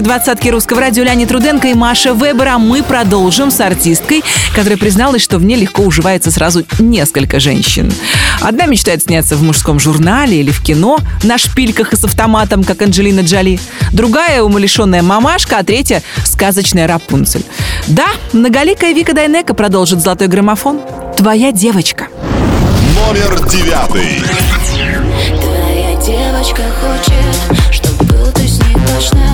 [0.00, 4.22] лучшей двадцатки русского радио Леонид Руденко и Маша Вебер, а мы продолжим с артисткой,
[4.54, 7.92] которая призналась, что в ней легко уживается сразу несколько женщин.
[8.40, 12.82] Одна мечтает сняться в мужском журнале или в кино на шпильках и с автоматом, как
[12.82, 13.60] Анджелина Джоли.
[13.92, 17.44] Другая умалишенная мамашка, а третья– сказочная Рапунцель.
[17.86, 20.80] Да, многоликая Вика Дайнека продолжит «Золотой граммофон».
[21.16, 22.08] «Твоя девочка».
[22.94, 24.22] Номер девятый.
[25.40, 29.29] Твоя девочка хочет, чтобы был ты с ней точно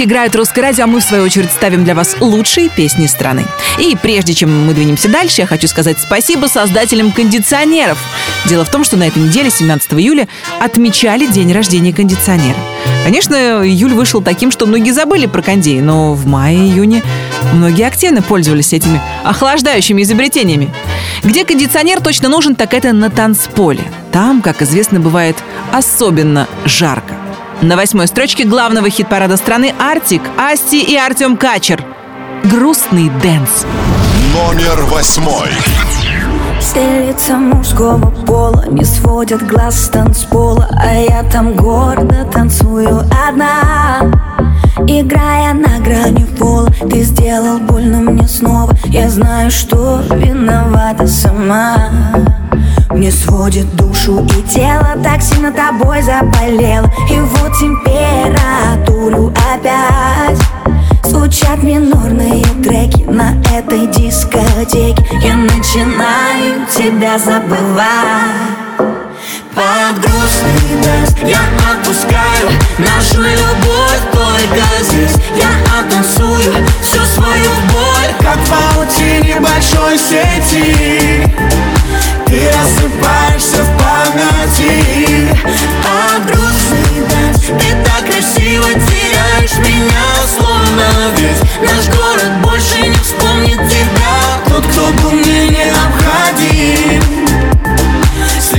[0.00, 3.44] Приемники играют русское радио, а мы, в свою очередь, ставим для вас лучшие песни страны.
[3.78, 7.98] И прежде чем мы двинемся дальше, я хочу сказать спасибо создателям кондиционеров.
[8.46, 10.26] Дело в том, что на этой неделе, 17 июля,
[10.58, 12.56] отмечали день рождения кондиционера.
[13.04, 17.02] Конечно, июль вышел таким, что многие забыли про кондей, но в мае-июне
[17.52, 20.72] многие активно пользовались этими охлаждающими изобретениями.
[21.22, 23.82] Где кондиционер точно нужен, так это на танцполе.
[24.12, 25.36] Там, как известно, бывает
[25.72, 27.16] особенно жарко.
[27.62, 31.84] На восьмой строчке главного хит-парада страны «Артик», «Асти» и Артем Качер.
[32.44, 33.66] «Грустный дэнс».
[34.34, 35.50] Номер восьмой.
[36.58, 44.10] Все лица мужского пола не сводят глаз с танцпола А я там гордо танцую одна
[44.86, 48.74] Играя на грани пола Ты сделал больно мне снова.
[48.86, 51.90] Я знаю, что виновата сама.
[52.90, 56.90] Мне сводит душу и тело Так сильно тобой заболело.
[57.10, 60.38] И вот температуру опять
[61.04, 65.04] Звучат минорные треки на этой дискотеке.
[65.22, 68.89] Я начинаю тебя забывать
[69.54, 71.40] под грустный дождь Я
[71.70, 75.16] отпускаю нашу любовь только здесь.
[75.36, 81.26] Я оттанцую всю свою боль Как в паутине большой сети.
[82.26, 84.72] Ты рассыпаешься в памяти.
[85.82, 90.86] Под грустный дождь Ты так красиво теряешь меня Словно
[91.16, 94.16] весь наш город больше не вспомнит тебя.
[94.48, 97.02] Тот, кто был мне необходим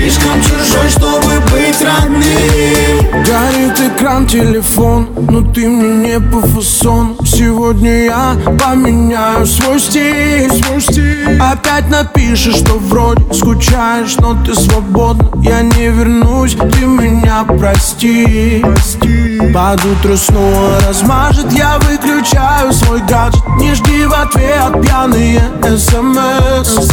[0.02, 3.24] Слишком чужой, чтобы быть родным.
[3.24, 10.82] Горит экран, телефон, но ты мне не по фасону Сегодня я поменяю свой стиль, свой
[10.82, 11.40] стиль.
[11.40, 15.30] Опять напишешь, что вроде скучаешь, но ты свободна.
[15.44, 18.66] Я не вернусь, ты меня прости,
[19.54, 23.44] Под утро снова размажет, я выключаю свой гаджет.
[23.60, 25.42] Не жди в ответ пьяные
[25.78, 26.90] смс.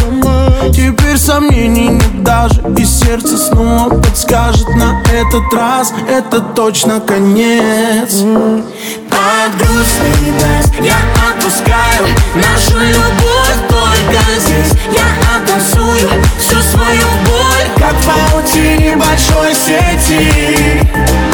[0.73, 5.93] Теперь сомнений нет даже И сердце снова подскажет на этот раз.
[6.09, 8.23] Это точно конец.
[9.11, 10.97] Под грустный дождь я
[11.29, 14.79] отпускаю Нашу любовь только здесь.
[14.93, 16.09] Я оттанцую
[16.39, 21.28] всю свою боль Как в паутине большой сети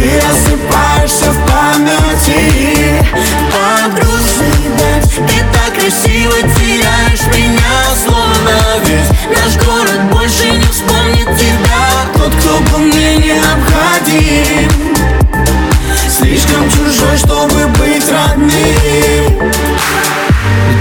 [0.00, 3.04] Ты рассыпаешься в памяти.
[3.96, 4.40] Дождь
[5.14, 8.54] Ты так красиво теряешь меня Словно
[8.86, 11.84] весь наш город больше не вспомнит тебя.
[12.14, 14.70] Тот, кто был мне необходим.
[16.08, 19.19] Слишком чужой, чтобы быть родным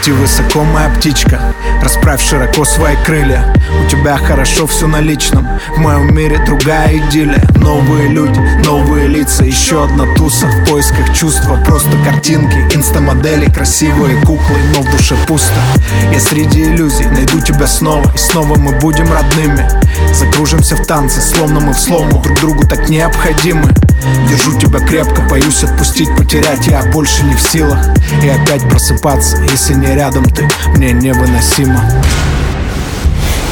[0.10, 1.40] Лети высоко, моя птичка.
[1.84, 3.54] Расправь широко свои крылья.
[3.86, 5.48] У тебя хорошо все на личном.
[5.76, 7.44] В моем мире другая идиллия.
[7.56, 9.44] Новые люди, новые лица.
[9.44, 11.58] Еще одна туса в поисках чувства.
[11.66, 15.60] Просто картинки, инстамодели Красивые куклы, но в душе пусто.
[16.12, 18.12] Я среди иллюзий найду тебя снова.
[18.14, 19.68] И снова мы будем родными.
[20.14, 23.72] Закружимся в танце, словно мы в слому Друг другу так необходимы.
[24.28, 26.66] Держу тебя крепко, боюсь отпустить, потерять.
[26.68, 27.80] Я больше не в силах.
[28.24, 31.82] И опять просыпаться, если не рядом ты Мне невыносимо.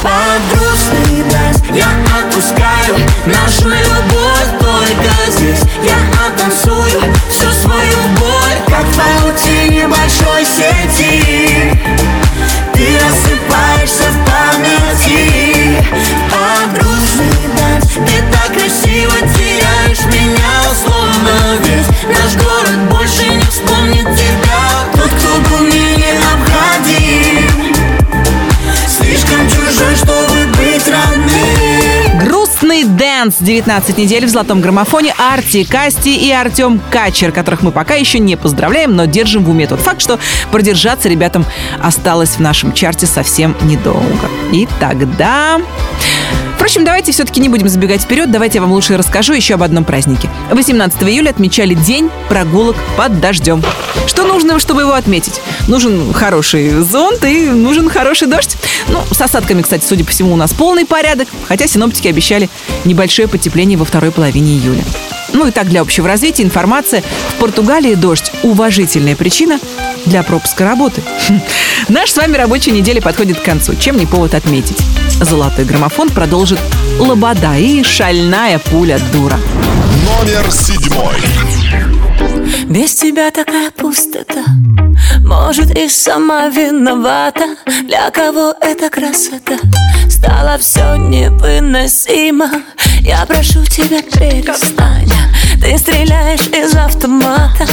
[0.01, 1.25] Под грустный
[1.73, 1.87] я
[2.19, 2.95] отпускаю
[3.25, 11.77] Нашу любовь только здесь Я оттанцую всю свою боль Как в паутине большой сети.
[12.73, 15.83] Ты рассыпаешься в памяти.
[16.31, 22.66] Под грустный дождь Ты так красиво теряешь меня Словно весь наш город
[33.27, 38.19] Дэнс 19 недель в золотом граммофоне Арти, Касти и Артем Качер, которых мы пока еще
[38.19, 40.17] не поздравляем, но держим в уме тот факт, что
[40.49, 41.45] продержаться ребятам
[41.81, 44.29] осталось в нашем чарте совсем недолго.
[44.53, 45.59] И тогда...
[46.67, 49.85] Впрочем, давайте все-таки не будем забегать вперед, давайте я вам лучше расскажу еще об одном
[49.85, 50.29] празднике.
[50.51, 53.63] 18 июля отмечали День прогулок под дождем.
[54.05, 55.39] Что нужно, чтобы его отметить?
[55.69, 58.57] Нужен хороший зонт и нужен хороший дождь.
[58.89, 62.49] Ну, с осадками, кстати, судя по всему, у нас полный порядок, хотя синоптики обещали
[62.83, 64.83] небольшое потепление во второй половине июля.
[65.31, 67.01] Ну и так, для общего развития информация.
[67.29, 69.57] В Португалии дождь– уважительная причина
[70.07, 71.01] для пропуска работы.
[71.89, 73.75] Наш с вами рабочая неделя подходит к концу.
[73.75, 74.77] Чем не повод отметить?
[75.21, 76.59] Золотой граммофон продолжит
[76.99, 79.37] «Лобода» и «Шальная пуля дура».
[80.05, 81.15] Номер седьмой.
[82.67, 84.43] Без тебя такая пустота
[85.23, 89.57] Может и сама виновата Для кого эта красота
[90.09, 92.49] Стало все невыносимо
[93.01, 95.11] Я прошу тебя перестань
[95.61, 97.65] Ты стреляешь из автомата.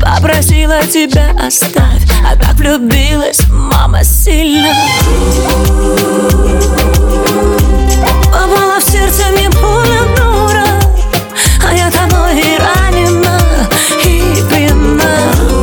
[0.00, 4.72] Попросила тебя оставь А так влюбилась мама сильно.
[8.26, 10.64] Попала в сердце мне пуля дура
[11.66, 13.68] А я тобой и ранена
[14.04, 15.59] И пьяна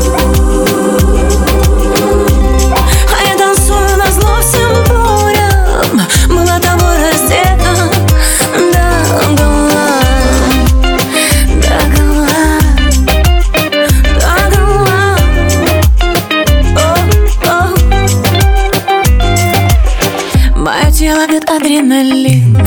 [21.78, 22.58] адреналин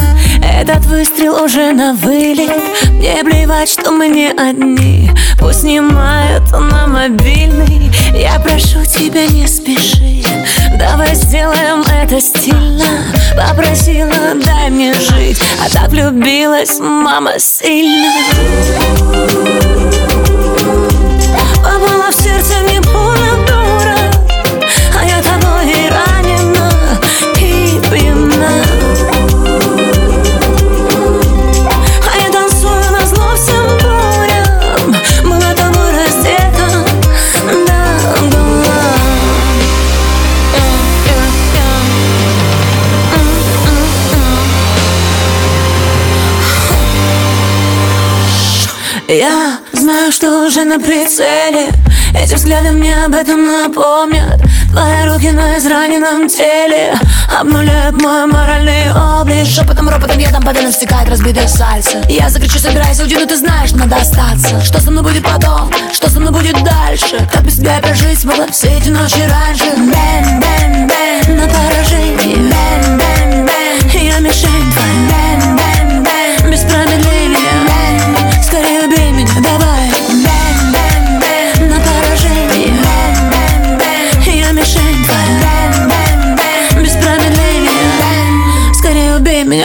[0.43, 2.51] Этот выстрел уже на вылет.
[2.93, 5.11] Мне плевать, что мы не одни.
[5.39, 7.91] Пусть снимают на мобильный.
[8.15, 10.23] Я прошу тебя, не спеши.
[10.79, 12.85] Давай сделаем это стильно.
[13.37, 14.13] Попросила,
[14.45, 15.41] дай мне жить.
[15.65, 18.11] А так влюбилась мама сильно
[50.71, 51.69] на прицеле.
[52.15, 54.41] Эти взгляды мне об этом напомнят.
[54.71, 56.95] Твои руки на израненном теле
[57.41, 59.47] Обнуляют мой моральный облик.
[59.47, 62.01] Шепотом, ропотом, ядом по венам стекает разбитое сальце.
[62.09, 64.61] Я закричу, собирайся, уйди, но ты знаешь, надо остаться.
[64.65, 67.19] Что со мной будет потом, что со мной будет дальше?
[67.33, 69.65] Как без тебя я прожить смогла все эти ночи раньше?
[69.77, 74.70] Bang, bang, bang, на поражение Bang, bang, bang, я мишень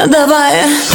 [0.05, 0.94] убей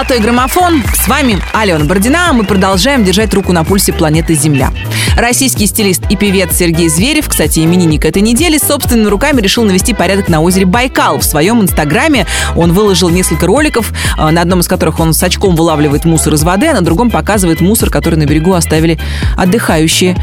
[0.00, 0.82] «Золотой граммофон».
[0.94, 2.32] С вами Алена Бородина.
[2.32, 4.70] Мы продолжаем держать руку на пульсе планеты Земля.
[5.14, 10.28] Российский стилист и певец Сергей Зверев, кстати, именинник этой недели, собственными руками решил навести порядок
[10.28, 11.18] на озере Байкал.
[11.18, 12.26] В своем инстаграме
[12.56, 16.44] он выложил несколько роликов, э, на одном из которых он с очком вылавливает мусор из
[16.44, 18.98] воды, а на другом показывает мусор, который на берегу оставили
[19.36, 20.16] отдыхающие,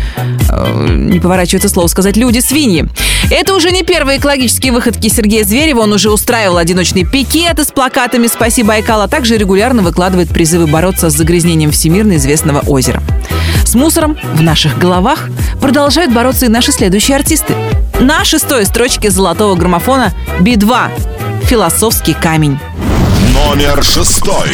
[0.65, 2.87] не поворачивается слово сказать, люди-свиньи.
[3.29, 5.81] Это уже не первые экологические выходки Сергея Зверева.
[5.81, 11.09] Он уже устраивал одиночные пикеты с плакатами «Спаси Байкал», а также регулярно выкладывает призывы бороться
[11.09, 13.01] с загрязнением всемирно известного озера.
[13.65, 15.29] С мусором в наших головах
[15.59, 17.53] продолжают бороться и наши следующие артисты.
[17.99, 20.89] На шестой строчке золотого граммофона Би-2
[21.43, 22.59] «Философский камень».
[23.33, 24.49] Номер шестой.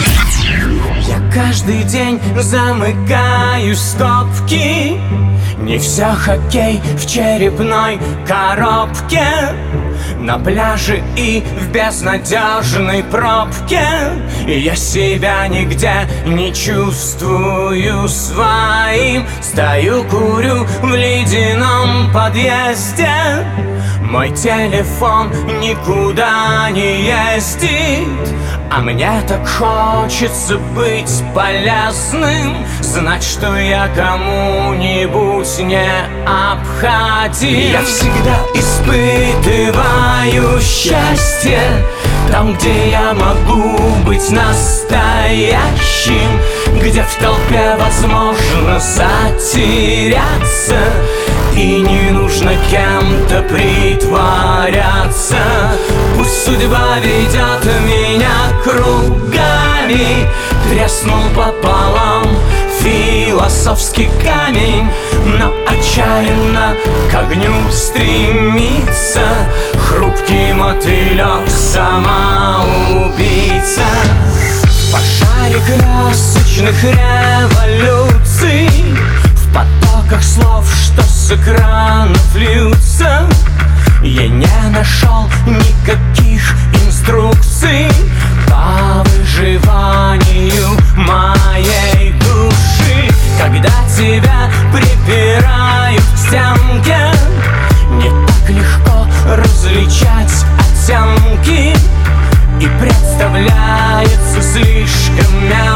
[1.08, 4.98] Я каждый день замыкаю скобки
[5.64, 7.98] Не все хоккей в черепной
[8.28, 9.26] коробке
[10.20, 13.88] На пляже и в безнадежной пробке.
[14.46, 15.94] И я себя нигде
[16.26, 19.26] не чувствую своим.
[19.42, 23.08] Стою, курю в ледяном подъезде
[24.14, 28.08] Мой телефон никуда не ездит
[28.70, 32.64] А мне так хочется быть полезным.
[32.80, 35.90] Знать, что я кому-нибудь не
[36.28, 41.60] обходим Я всегда испытываю счастье
[42.32, 45.58] Там, где я могу быть настоящим
[46.80, 50.78] Где в толпе возможно затеряться
[51.56, 55.38] И не нужно кем-то притворяться.
[56.18, 60.28] Пусть судьба ведет меня кругами
[60.70, 62.26] Треснул пополам
[62.80, 64.90] философский камень
[65.26, 66.76] Но отчаянно
[67.12, 69.22] к огню стремится.
[69.88, 71.94] Хрупкий мотылек самоубийца.
[74.66, 78.70] В пожаре красочных революций
[79.36, 79.54] В
[80.14, 83.28] потоках слов, что с экранов льются.
[84.04, 86.56] Я не нашел никаких
[86.86, 87.88] инструкций
[88.48, 93.10] По выживанию моей души.
[93.42, 97.12] Когда тебя припирают к стенке
[97.92, 101.76] Не так легко различать оттенки.
[102.60, 105.73] И представляется слишком мелким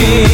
[0.00, 0.29] затеряться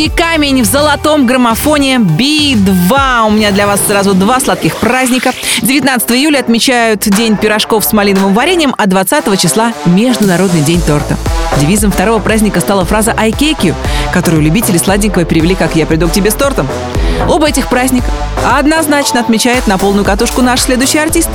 [0.00, 3.26] Философский камень в золотом граммофоне Би-2.
[3.26, 5.32] У меня для вас сразу два сладких праздника.
[5.60, 11.18] 19 июля отмечают День пирожков с малиновым вареньем, а 20 числа– Международный день торта.
[11.58, 13.74] Девизом второго праздника стала фраза «I cake you»,
[14.10, 16.66] которую любители сладенького перевели как «Я приду к тебе с тортом».
[17.28, 18.06] Оба этих праздника
[18.58, 21.28] однозначно отмечает на полную катушку наш следующий артист.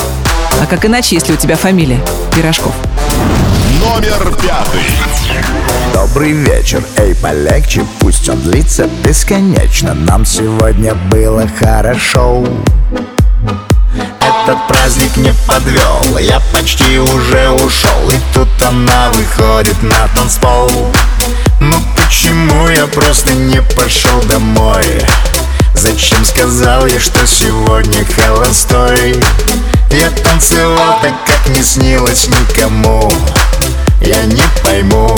[0.59, 1.99] А как иначе, если у тебя фамилия
[2.33, 2.73] Пирожков?
[3.79, 4.81] Номер пятый.
[5.95, 9.93] Добрый вечер, эй, полегче, пусть он длится бесконечно.
[9.93, 12.43] Нам сегодня было хорошо.
[14.19, 20.69] Этот праздник не подвел, я почти уже ушел И тут она выходит на танцпол.
[21.61, 24.83] Ну почему я просто не пошел домой?
[25.75, 29.15] Зачем сказал я, что сегодня холостой?
[29.91, 33.09] Я танцевал так, как не снилось никому.
[34.01, 35.17] Я не пойму,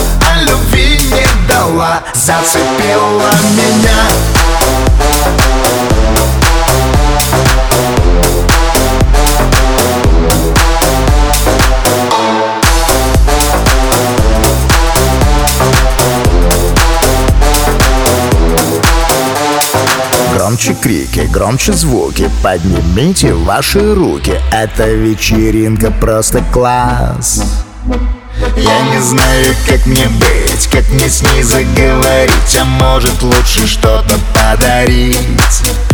[1.61, 3.91] не дала Зацепила меня.
[20.33, 24.39] Громче крики, громче звуки Поднимите ваши руки.
[24.51, 27.43] Эта вечеринка просто класс
[28.55, 34.19] Я не знаю, как мне быть Как мне с ней заговорить А может лучше что-то
[34.33, 35.17] подарить.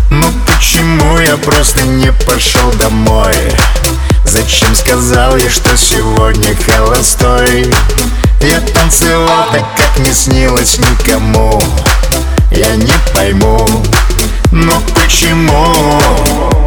[0.10, 3.36] Ну почему я просто не пошел домой?
[4.26, 7.74] Зачем сказал я, что сегодня холостой?
[8.42, 11.62] Я танцевал так, как не снилось никому.
[12.52, 13.68] Я не пойму,
[14.52, 16.67] но почему?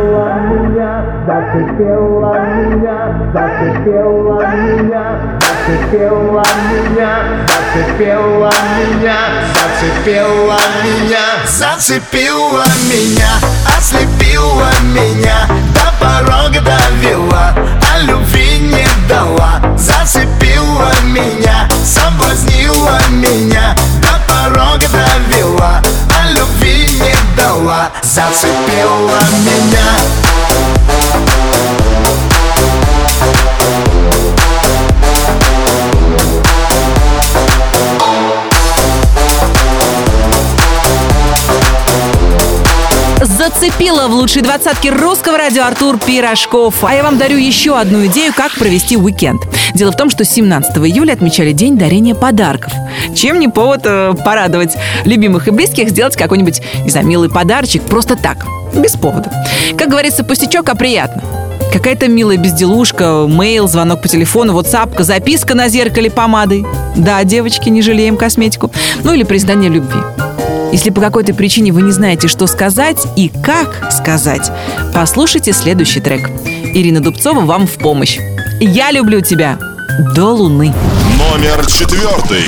[1.53, 9.17] зацепила меня, зацепила меня, зацепила меня, зацепила меня,
[9.53, 13.31] зацепила меня, зацепила меня,
[13.77, 17.53] ослепила меня, до порога довела,
[17.93, 27.89] а любви не дала, зацепила меня, соблазнила меня, до порога довела, а любви не дала,
[28.03, 31.00] зацепила меня.
[43.41, 46.83] Зацепила в лучшей двадцатке русского радио Артур Пирожков.
[46.83, 49.41] А я вам дарю еще одну идею, как провести уикенд.
[49.73, 52.71] Дело в том, что 17 июля отмечали День дарения подарков.
[53.15, 58.15] Чем не повод э, порадовать любимых и близких, сделать какой-нибудь, не знаю, милый подарочек просто
[58.15, 59.31] так, без повода.
[59.75, 61.23] Как говорится, пустячок, а приятно.
[61.73, 66.63] Какая-то милая безделушка, мейл, звонок по телефону, ватсапка, записка на зеркале помадой.
[66.95, 68.69] Да, девочки, не жалеем косметику.
[69.03, 69.97] Ну или признание любви.
[70.71, 74.51] Если по какой-то причине вы не знаете, что сказать и как сказать,
[74.93, 76.29] послушайте следующий трек.
[76.45, 78.17] Ирина Дубцова вам в помощь.
[78.59, 79.59] «Я люблю тебя»
[80.15, 80.73] до луны.
[81.17, 82.45] Номер четвертый.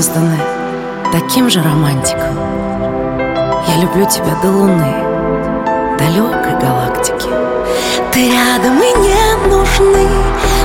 [0.00, 0.38] Созданы
[1.12, 2.34] таким же романтиком.
[3.68, 4.94] Я люблю тебя до луны,
[5.98, 7.28] далекой галактики.
[8.10, 10.08] Ты рядом и не нужны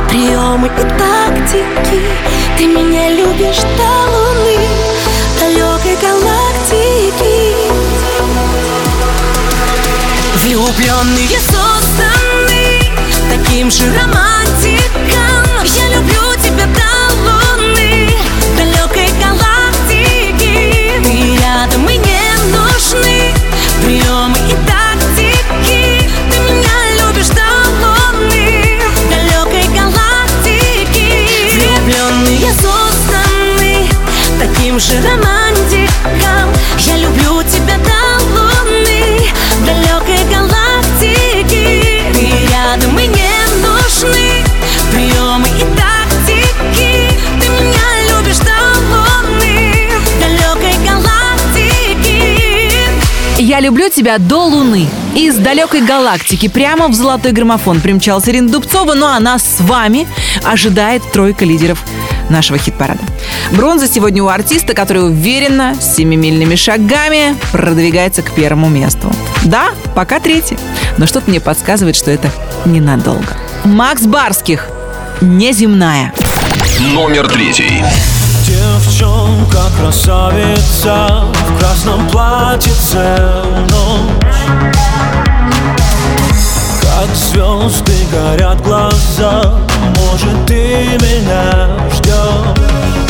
[0.07, 2.01] приемы и тактики.
[2.57, 4.57] Ты меня любишь до луны,
[5.41, 7.55] далекой галактики.
[10.43, 12.79] Влюбленные созданы
[13.29, 15.65] таким же романтиком.
[15.65, 16.24] Я люблю
[34.75, 36.49] таким же романтиком
[36.79, 39.21] Я люблю тебя до луны
[39.57, 42.03] в далекой галактики.
[42.13, 44.43] Ты рядом и не нужны
[44.91, 47.09] приемы и тактики.
[47.39, 48.57] Ты меня любишь до
[48.91, 52.21] луны в далекой галактики.
[53.37, 54.87] Я люблю тебя до луны.
[55.15, 60.07] Из далекой галактики прямо в золотой граммофон примчался Ирина Дубцова, но она с вами
[60.43, 61.81] ожидает тройка лидеров
[62.29, 63.14] нашего хит-парада.
[63.51, 69.11] Бронза сегодня у артиста, который уверенно, с семимильными шагами продвигается к первому месту.
[69.43, 70.57] Да, пока третий.
[70.97, 72.31] Но что-то мне подсказывает, что это
[72.65, 73.37] ненадолго.
[73.63, 74.67] Макс Барских.
[75.21, 76.13] Неземная.
[76.93, 77.83] Номер третий.
[78.45, 84.75] Девчонка красавица в красном платьице в ночь
[86.81, 89.59] Как звезды горят глаза,
[89.95, 93.04] может ты меня ждешь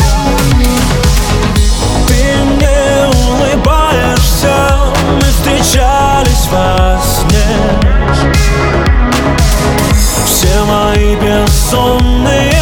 [7.02, 7.46] сне
[10.24, 12.55] Все мои бессонные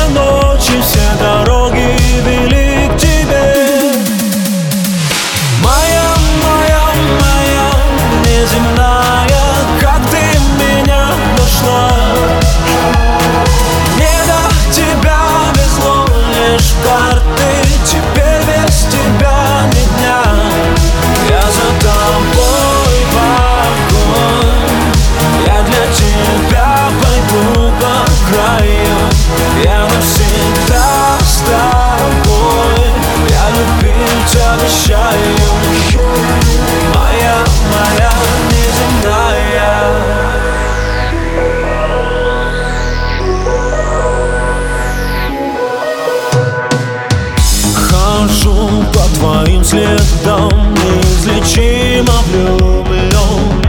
[50.25, 53.63] следам Неизлечимо влюблен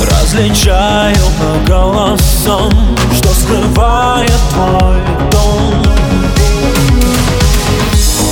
[0.00, 2.70] Различаю по голосам
[3.14, 5.00] Что скрывает твой
[5.30, 5.82] дом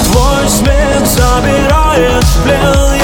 [0.05, 2.98] Твой смех забирает в плен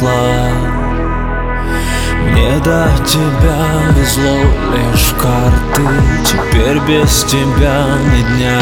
[0.00, 0.50] нашла
[2.24, 4.38] Мне до тебя везло
[4.74, 5.82] лишь карты,
[6.24, 8.60] теперь без тебя ни дня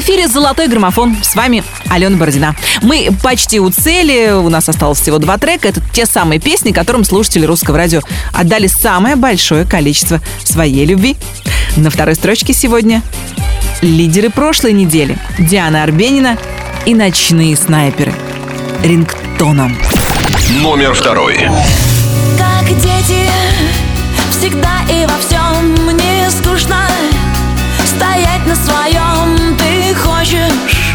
[0.00, 1.16] эфире «Золотой граммофон».
[1.22, 2.56] С вами Алена Бородина.
[2.80, 4.32] Мы почти у цели.
[4.32, 5.68] У нас осталось всего два трека.
[5.68, 8.00] Это те самые песни, которым слушатели русского радио
[8.32, 11.16] отдали самое большое количество своей любви.
[11.76, 13.02] На второй строчке сегодня
[13.82, 15.18] лидеры прошлой недели.
[15.38, 16.38] Диана Арбенина
[16.86, 18.14] и «Ночные снайперы».
[18.82, 19.76] Рингтоном.
[20.62, 21.36] Номер второй.
[22.38, 23.30] Как дети,
[24.30, 26.86] всегда и во всем мне скучно
[27.84, 29.39] Стоять на своем
[29.90, 30.94] ты хочешь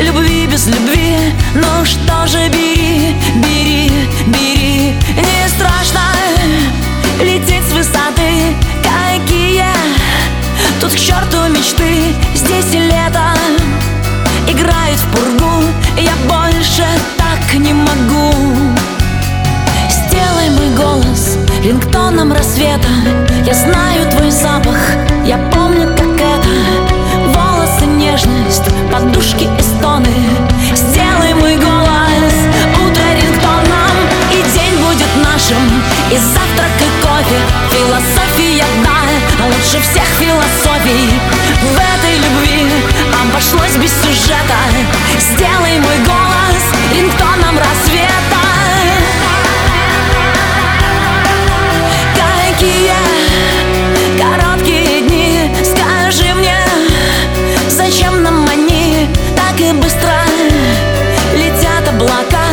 [0.00, 4.96] Любви без любви, ну что же бери, бери, бери.
[5.16, 6.00] Не страшно
[7.20, 9.64] лететь с высоты, какие
[10.80, 13.34] Тут к черту мечты, здесь лето
[14.48, 15.64] Играет в пургу,
[15.98, 16.86] я больше
[17.18, 18.34] так не могу.
[19.90, 22.88] Сделай мой голос рингтоном рассвета.
[23.44, 24.78] Я знаю твой запах,
[25.26, 26.91] я помню, как это
[28.26, 30.14] нежность, подушки и стоны.
[30.74, 32.34] Сделай мой голос
[32.74, 33.96] утро рингтоном
[34.30, 37.40] И день будет нашим, и завтрак, и кофе
[37.70, 41.10] Философия, да, лучше всех философий.
[41.62, 42.66] В этой любви
[43.22, 44.58] обошлось без сюжета.
[45.18, 48.31] Сделай мой голос рингтоном рассвета
[59.80, 60.12] быстро
[61.34, 62.46] Летят облака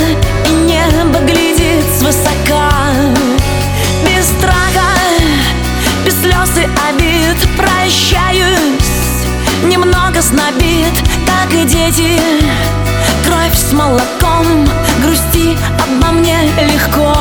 [0.48, 2.72] и небо глядит свысока.
[4.06, 4.90] Без страха,
[6.06, 9.26] без слез и обид Прощаюсь,
[9.66, 10.94] немного знобит,
[11.28, 12.22] как и дети.
[13.26, 14.68] Кровь с молоком,
[15.04, 17.14] грусти обо мне легко.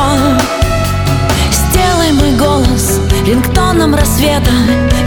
[1.51, 4.51] Сделай мой голос рингтоном рассвета.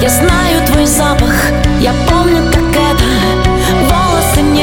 [0.00, 1.34] Я знаю твой запах,
[1.80, 3.21] я помню, как это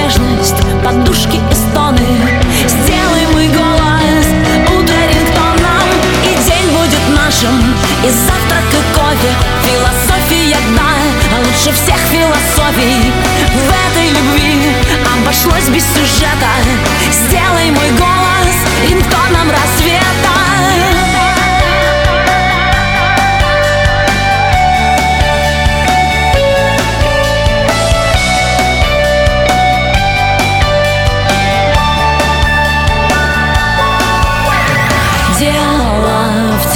[0.09, 1.99] нежность, подушки и стоны.
[2.67, 4.25] Сделай мой голос
[4.67, 5.87] утро рингтоном
[6.23, 9.33] И день будет нашим, и завтрак, и кофе
[9.63, 13.11] Философия, да, лучше всех философий.
[13.53, 14.73] В этой любви
[15.15, 16.53] обошлось без сюжета.
[17.11, 18.55] Сделай мой голос
[18.87, 20.08] рингтоном рассвета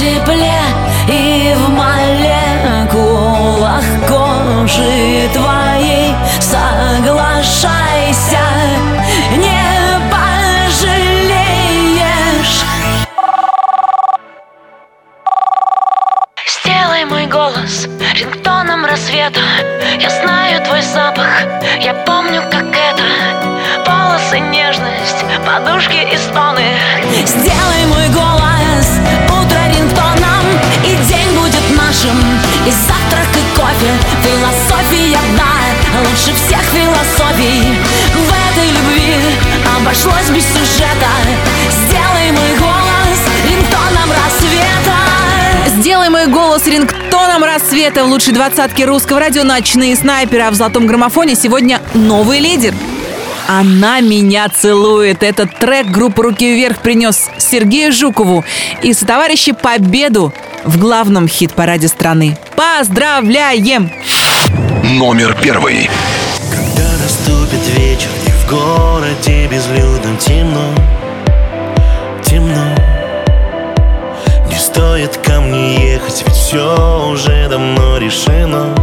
[0.04, 0.60] тепле
[1.08, 1.70] и в
[2.90, 3.14] молекулах
[40.34, 41.10] без сюжета
[41.86, 49.44] Сделай мой голос рингтоном рассвета Сделай мой голос рингтоном рассвета в лучшей двадцатке русского радио
[49.44, 52.74] «Ночные снайперы», а в золотом граммофоне сегодня новый лидер.
[53.46, 55.22] Она меня целует.
[55.22, 58.44] Этот трек группы «Руки вверх» принес Сергею Жукову
[58.82, 60.32] и сотоварищи победу
[60.64, 62.38] в главном хит-параде страны.
[62.56, 63.90] Поздравляем!
[64.82, 65.90] Номер первый.
[68.54, 70.74] Городе безлюдно темно,
[72.22, 72.74] темно.
[74.48, 78.74] Не стоит ко мне ехать, ведь все уже давно решено,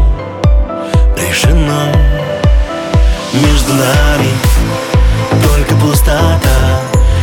[1.18, 1.88] решено.
[3.34, 4.32] Между нами
[5.46, 6.82] только пустота,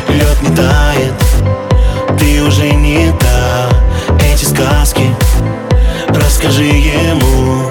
[0.08, 3.68] лед не тает, ты уже не та.
[4.24, 5.14] Эти сказки
[6.08, 7.68] расскажи ему,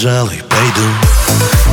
[0.00, 0.88] пожалуй, пойду.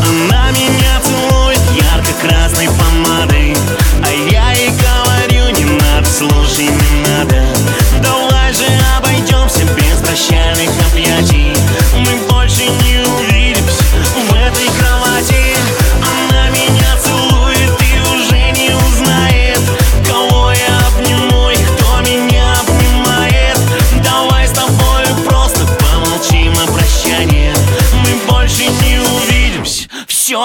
[0.06, 3.56] Она меня целует ярко-красной помадой
[4.04, 7.42] А я ей говорю, не надо, слушай, не надо.
[8.04, 8.66] Давай же
[8.98, 10.57] обойдемся без прощальных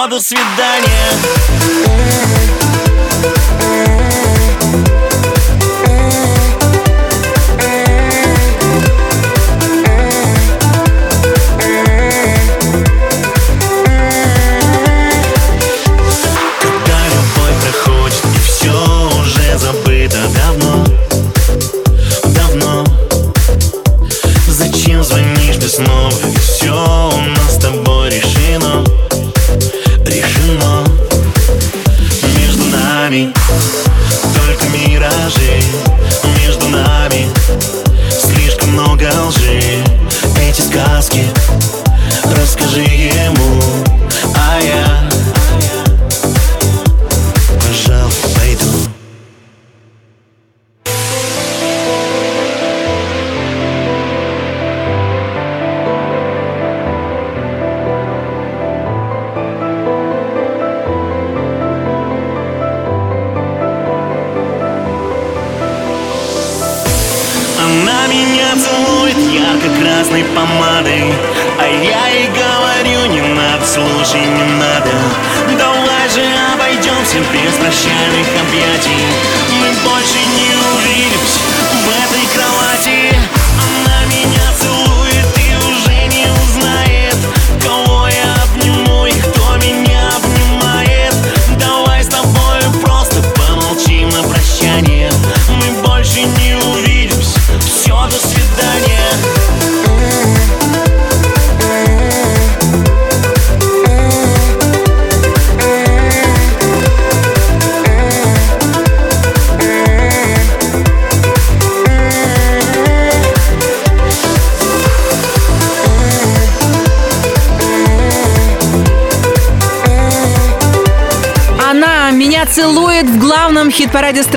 [0.07, 1.42] до свидания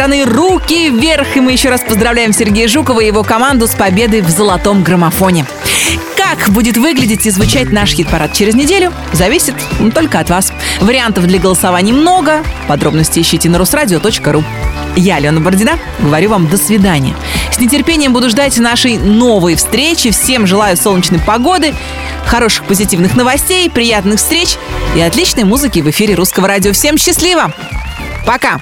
[0.07, 1.37] страны «Руки вверх».
[1.37, 5.45] И мы еще раз поздравляем Сергея Жукова и его команду с победой в золотом граммофоне.
[6.17, 10.53] Как будет выглядеть и звучать наш хит-парад через неделю, зависит ну, только от вас.
[10.81, 12.45] Вариантов для голосования много.
[12.69, 14.45] Подробности ищите на русрадио.ру.
[14.95, 17.17] Я, Алена Бородина, говорю вам до свидания.
[17.51, 20.13] С нетерпением буду ждать нашей новой встречи.
[20.13, 21.75] Всем желаю солнечной погоды,
[22.27, 24.57] хороших позитивных новостей, приятных встреч
[24.95, 26.73] и отличной музыки в эфире Русского радио.
[26.73, 27.53] Всем счастливо!
[28.25, 28.61] Пока!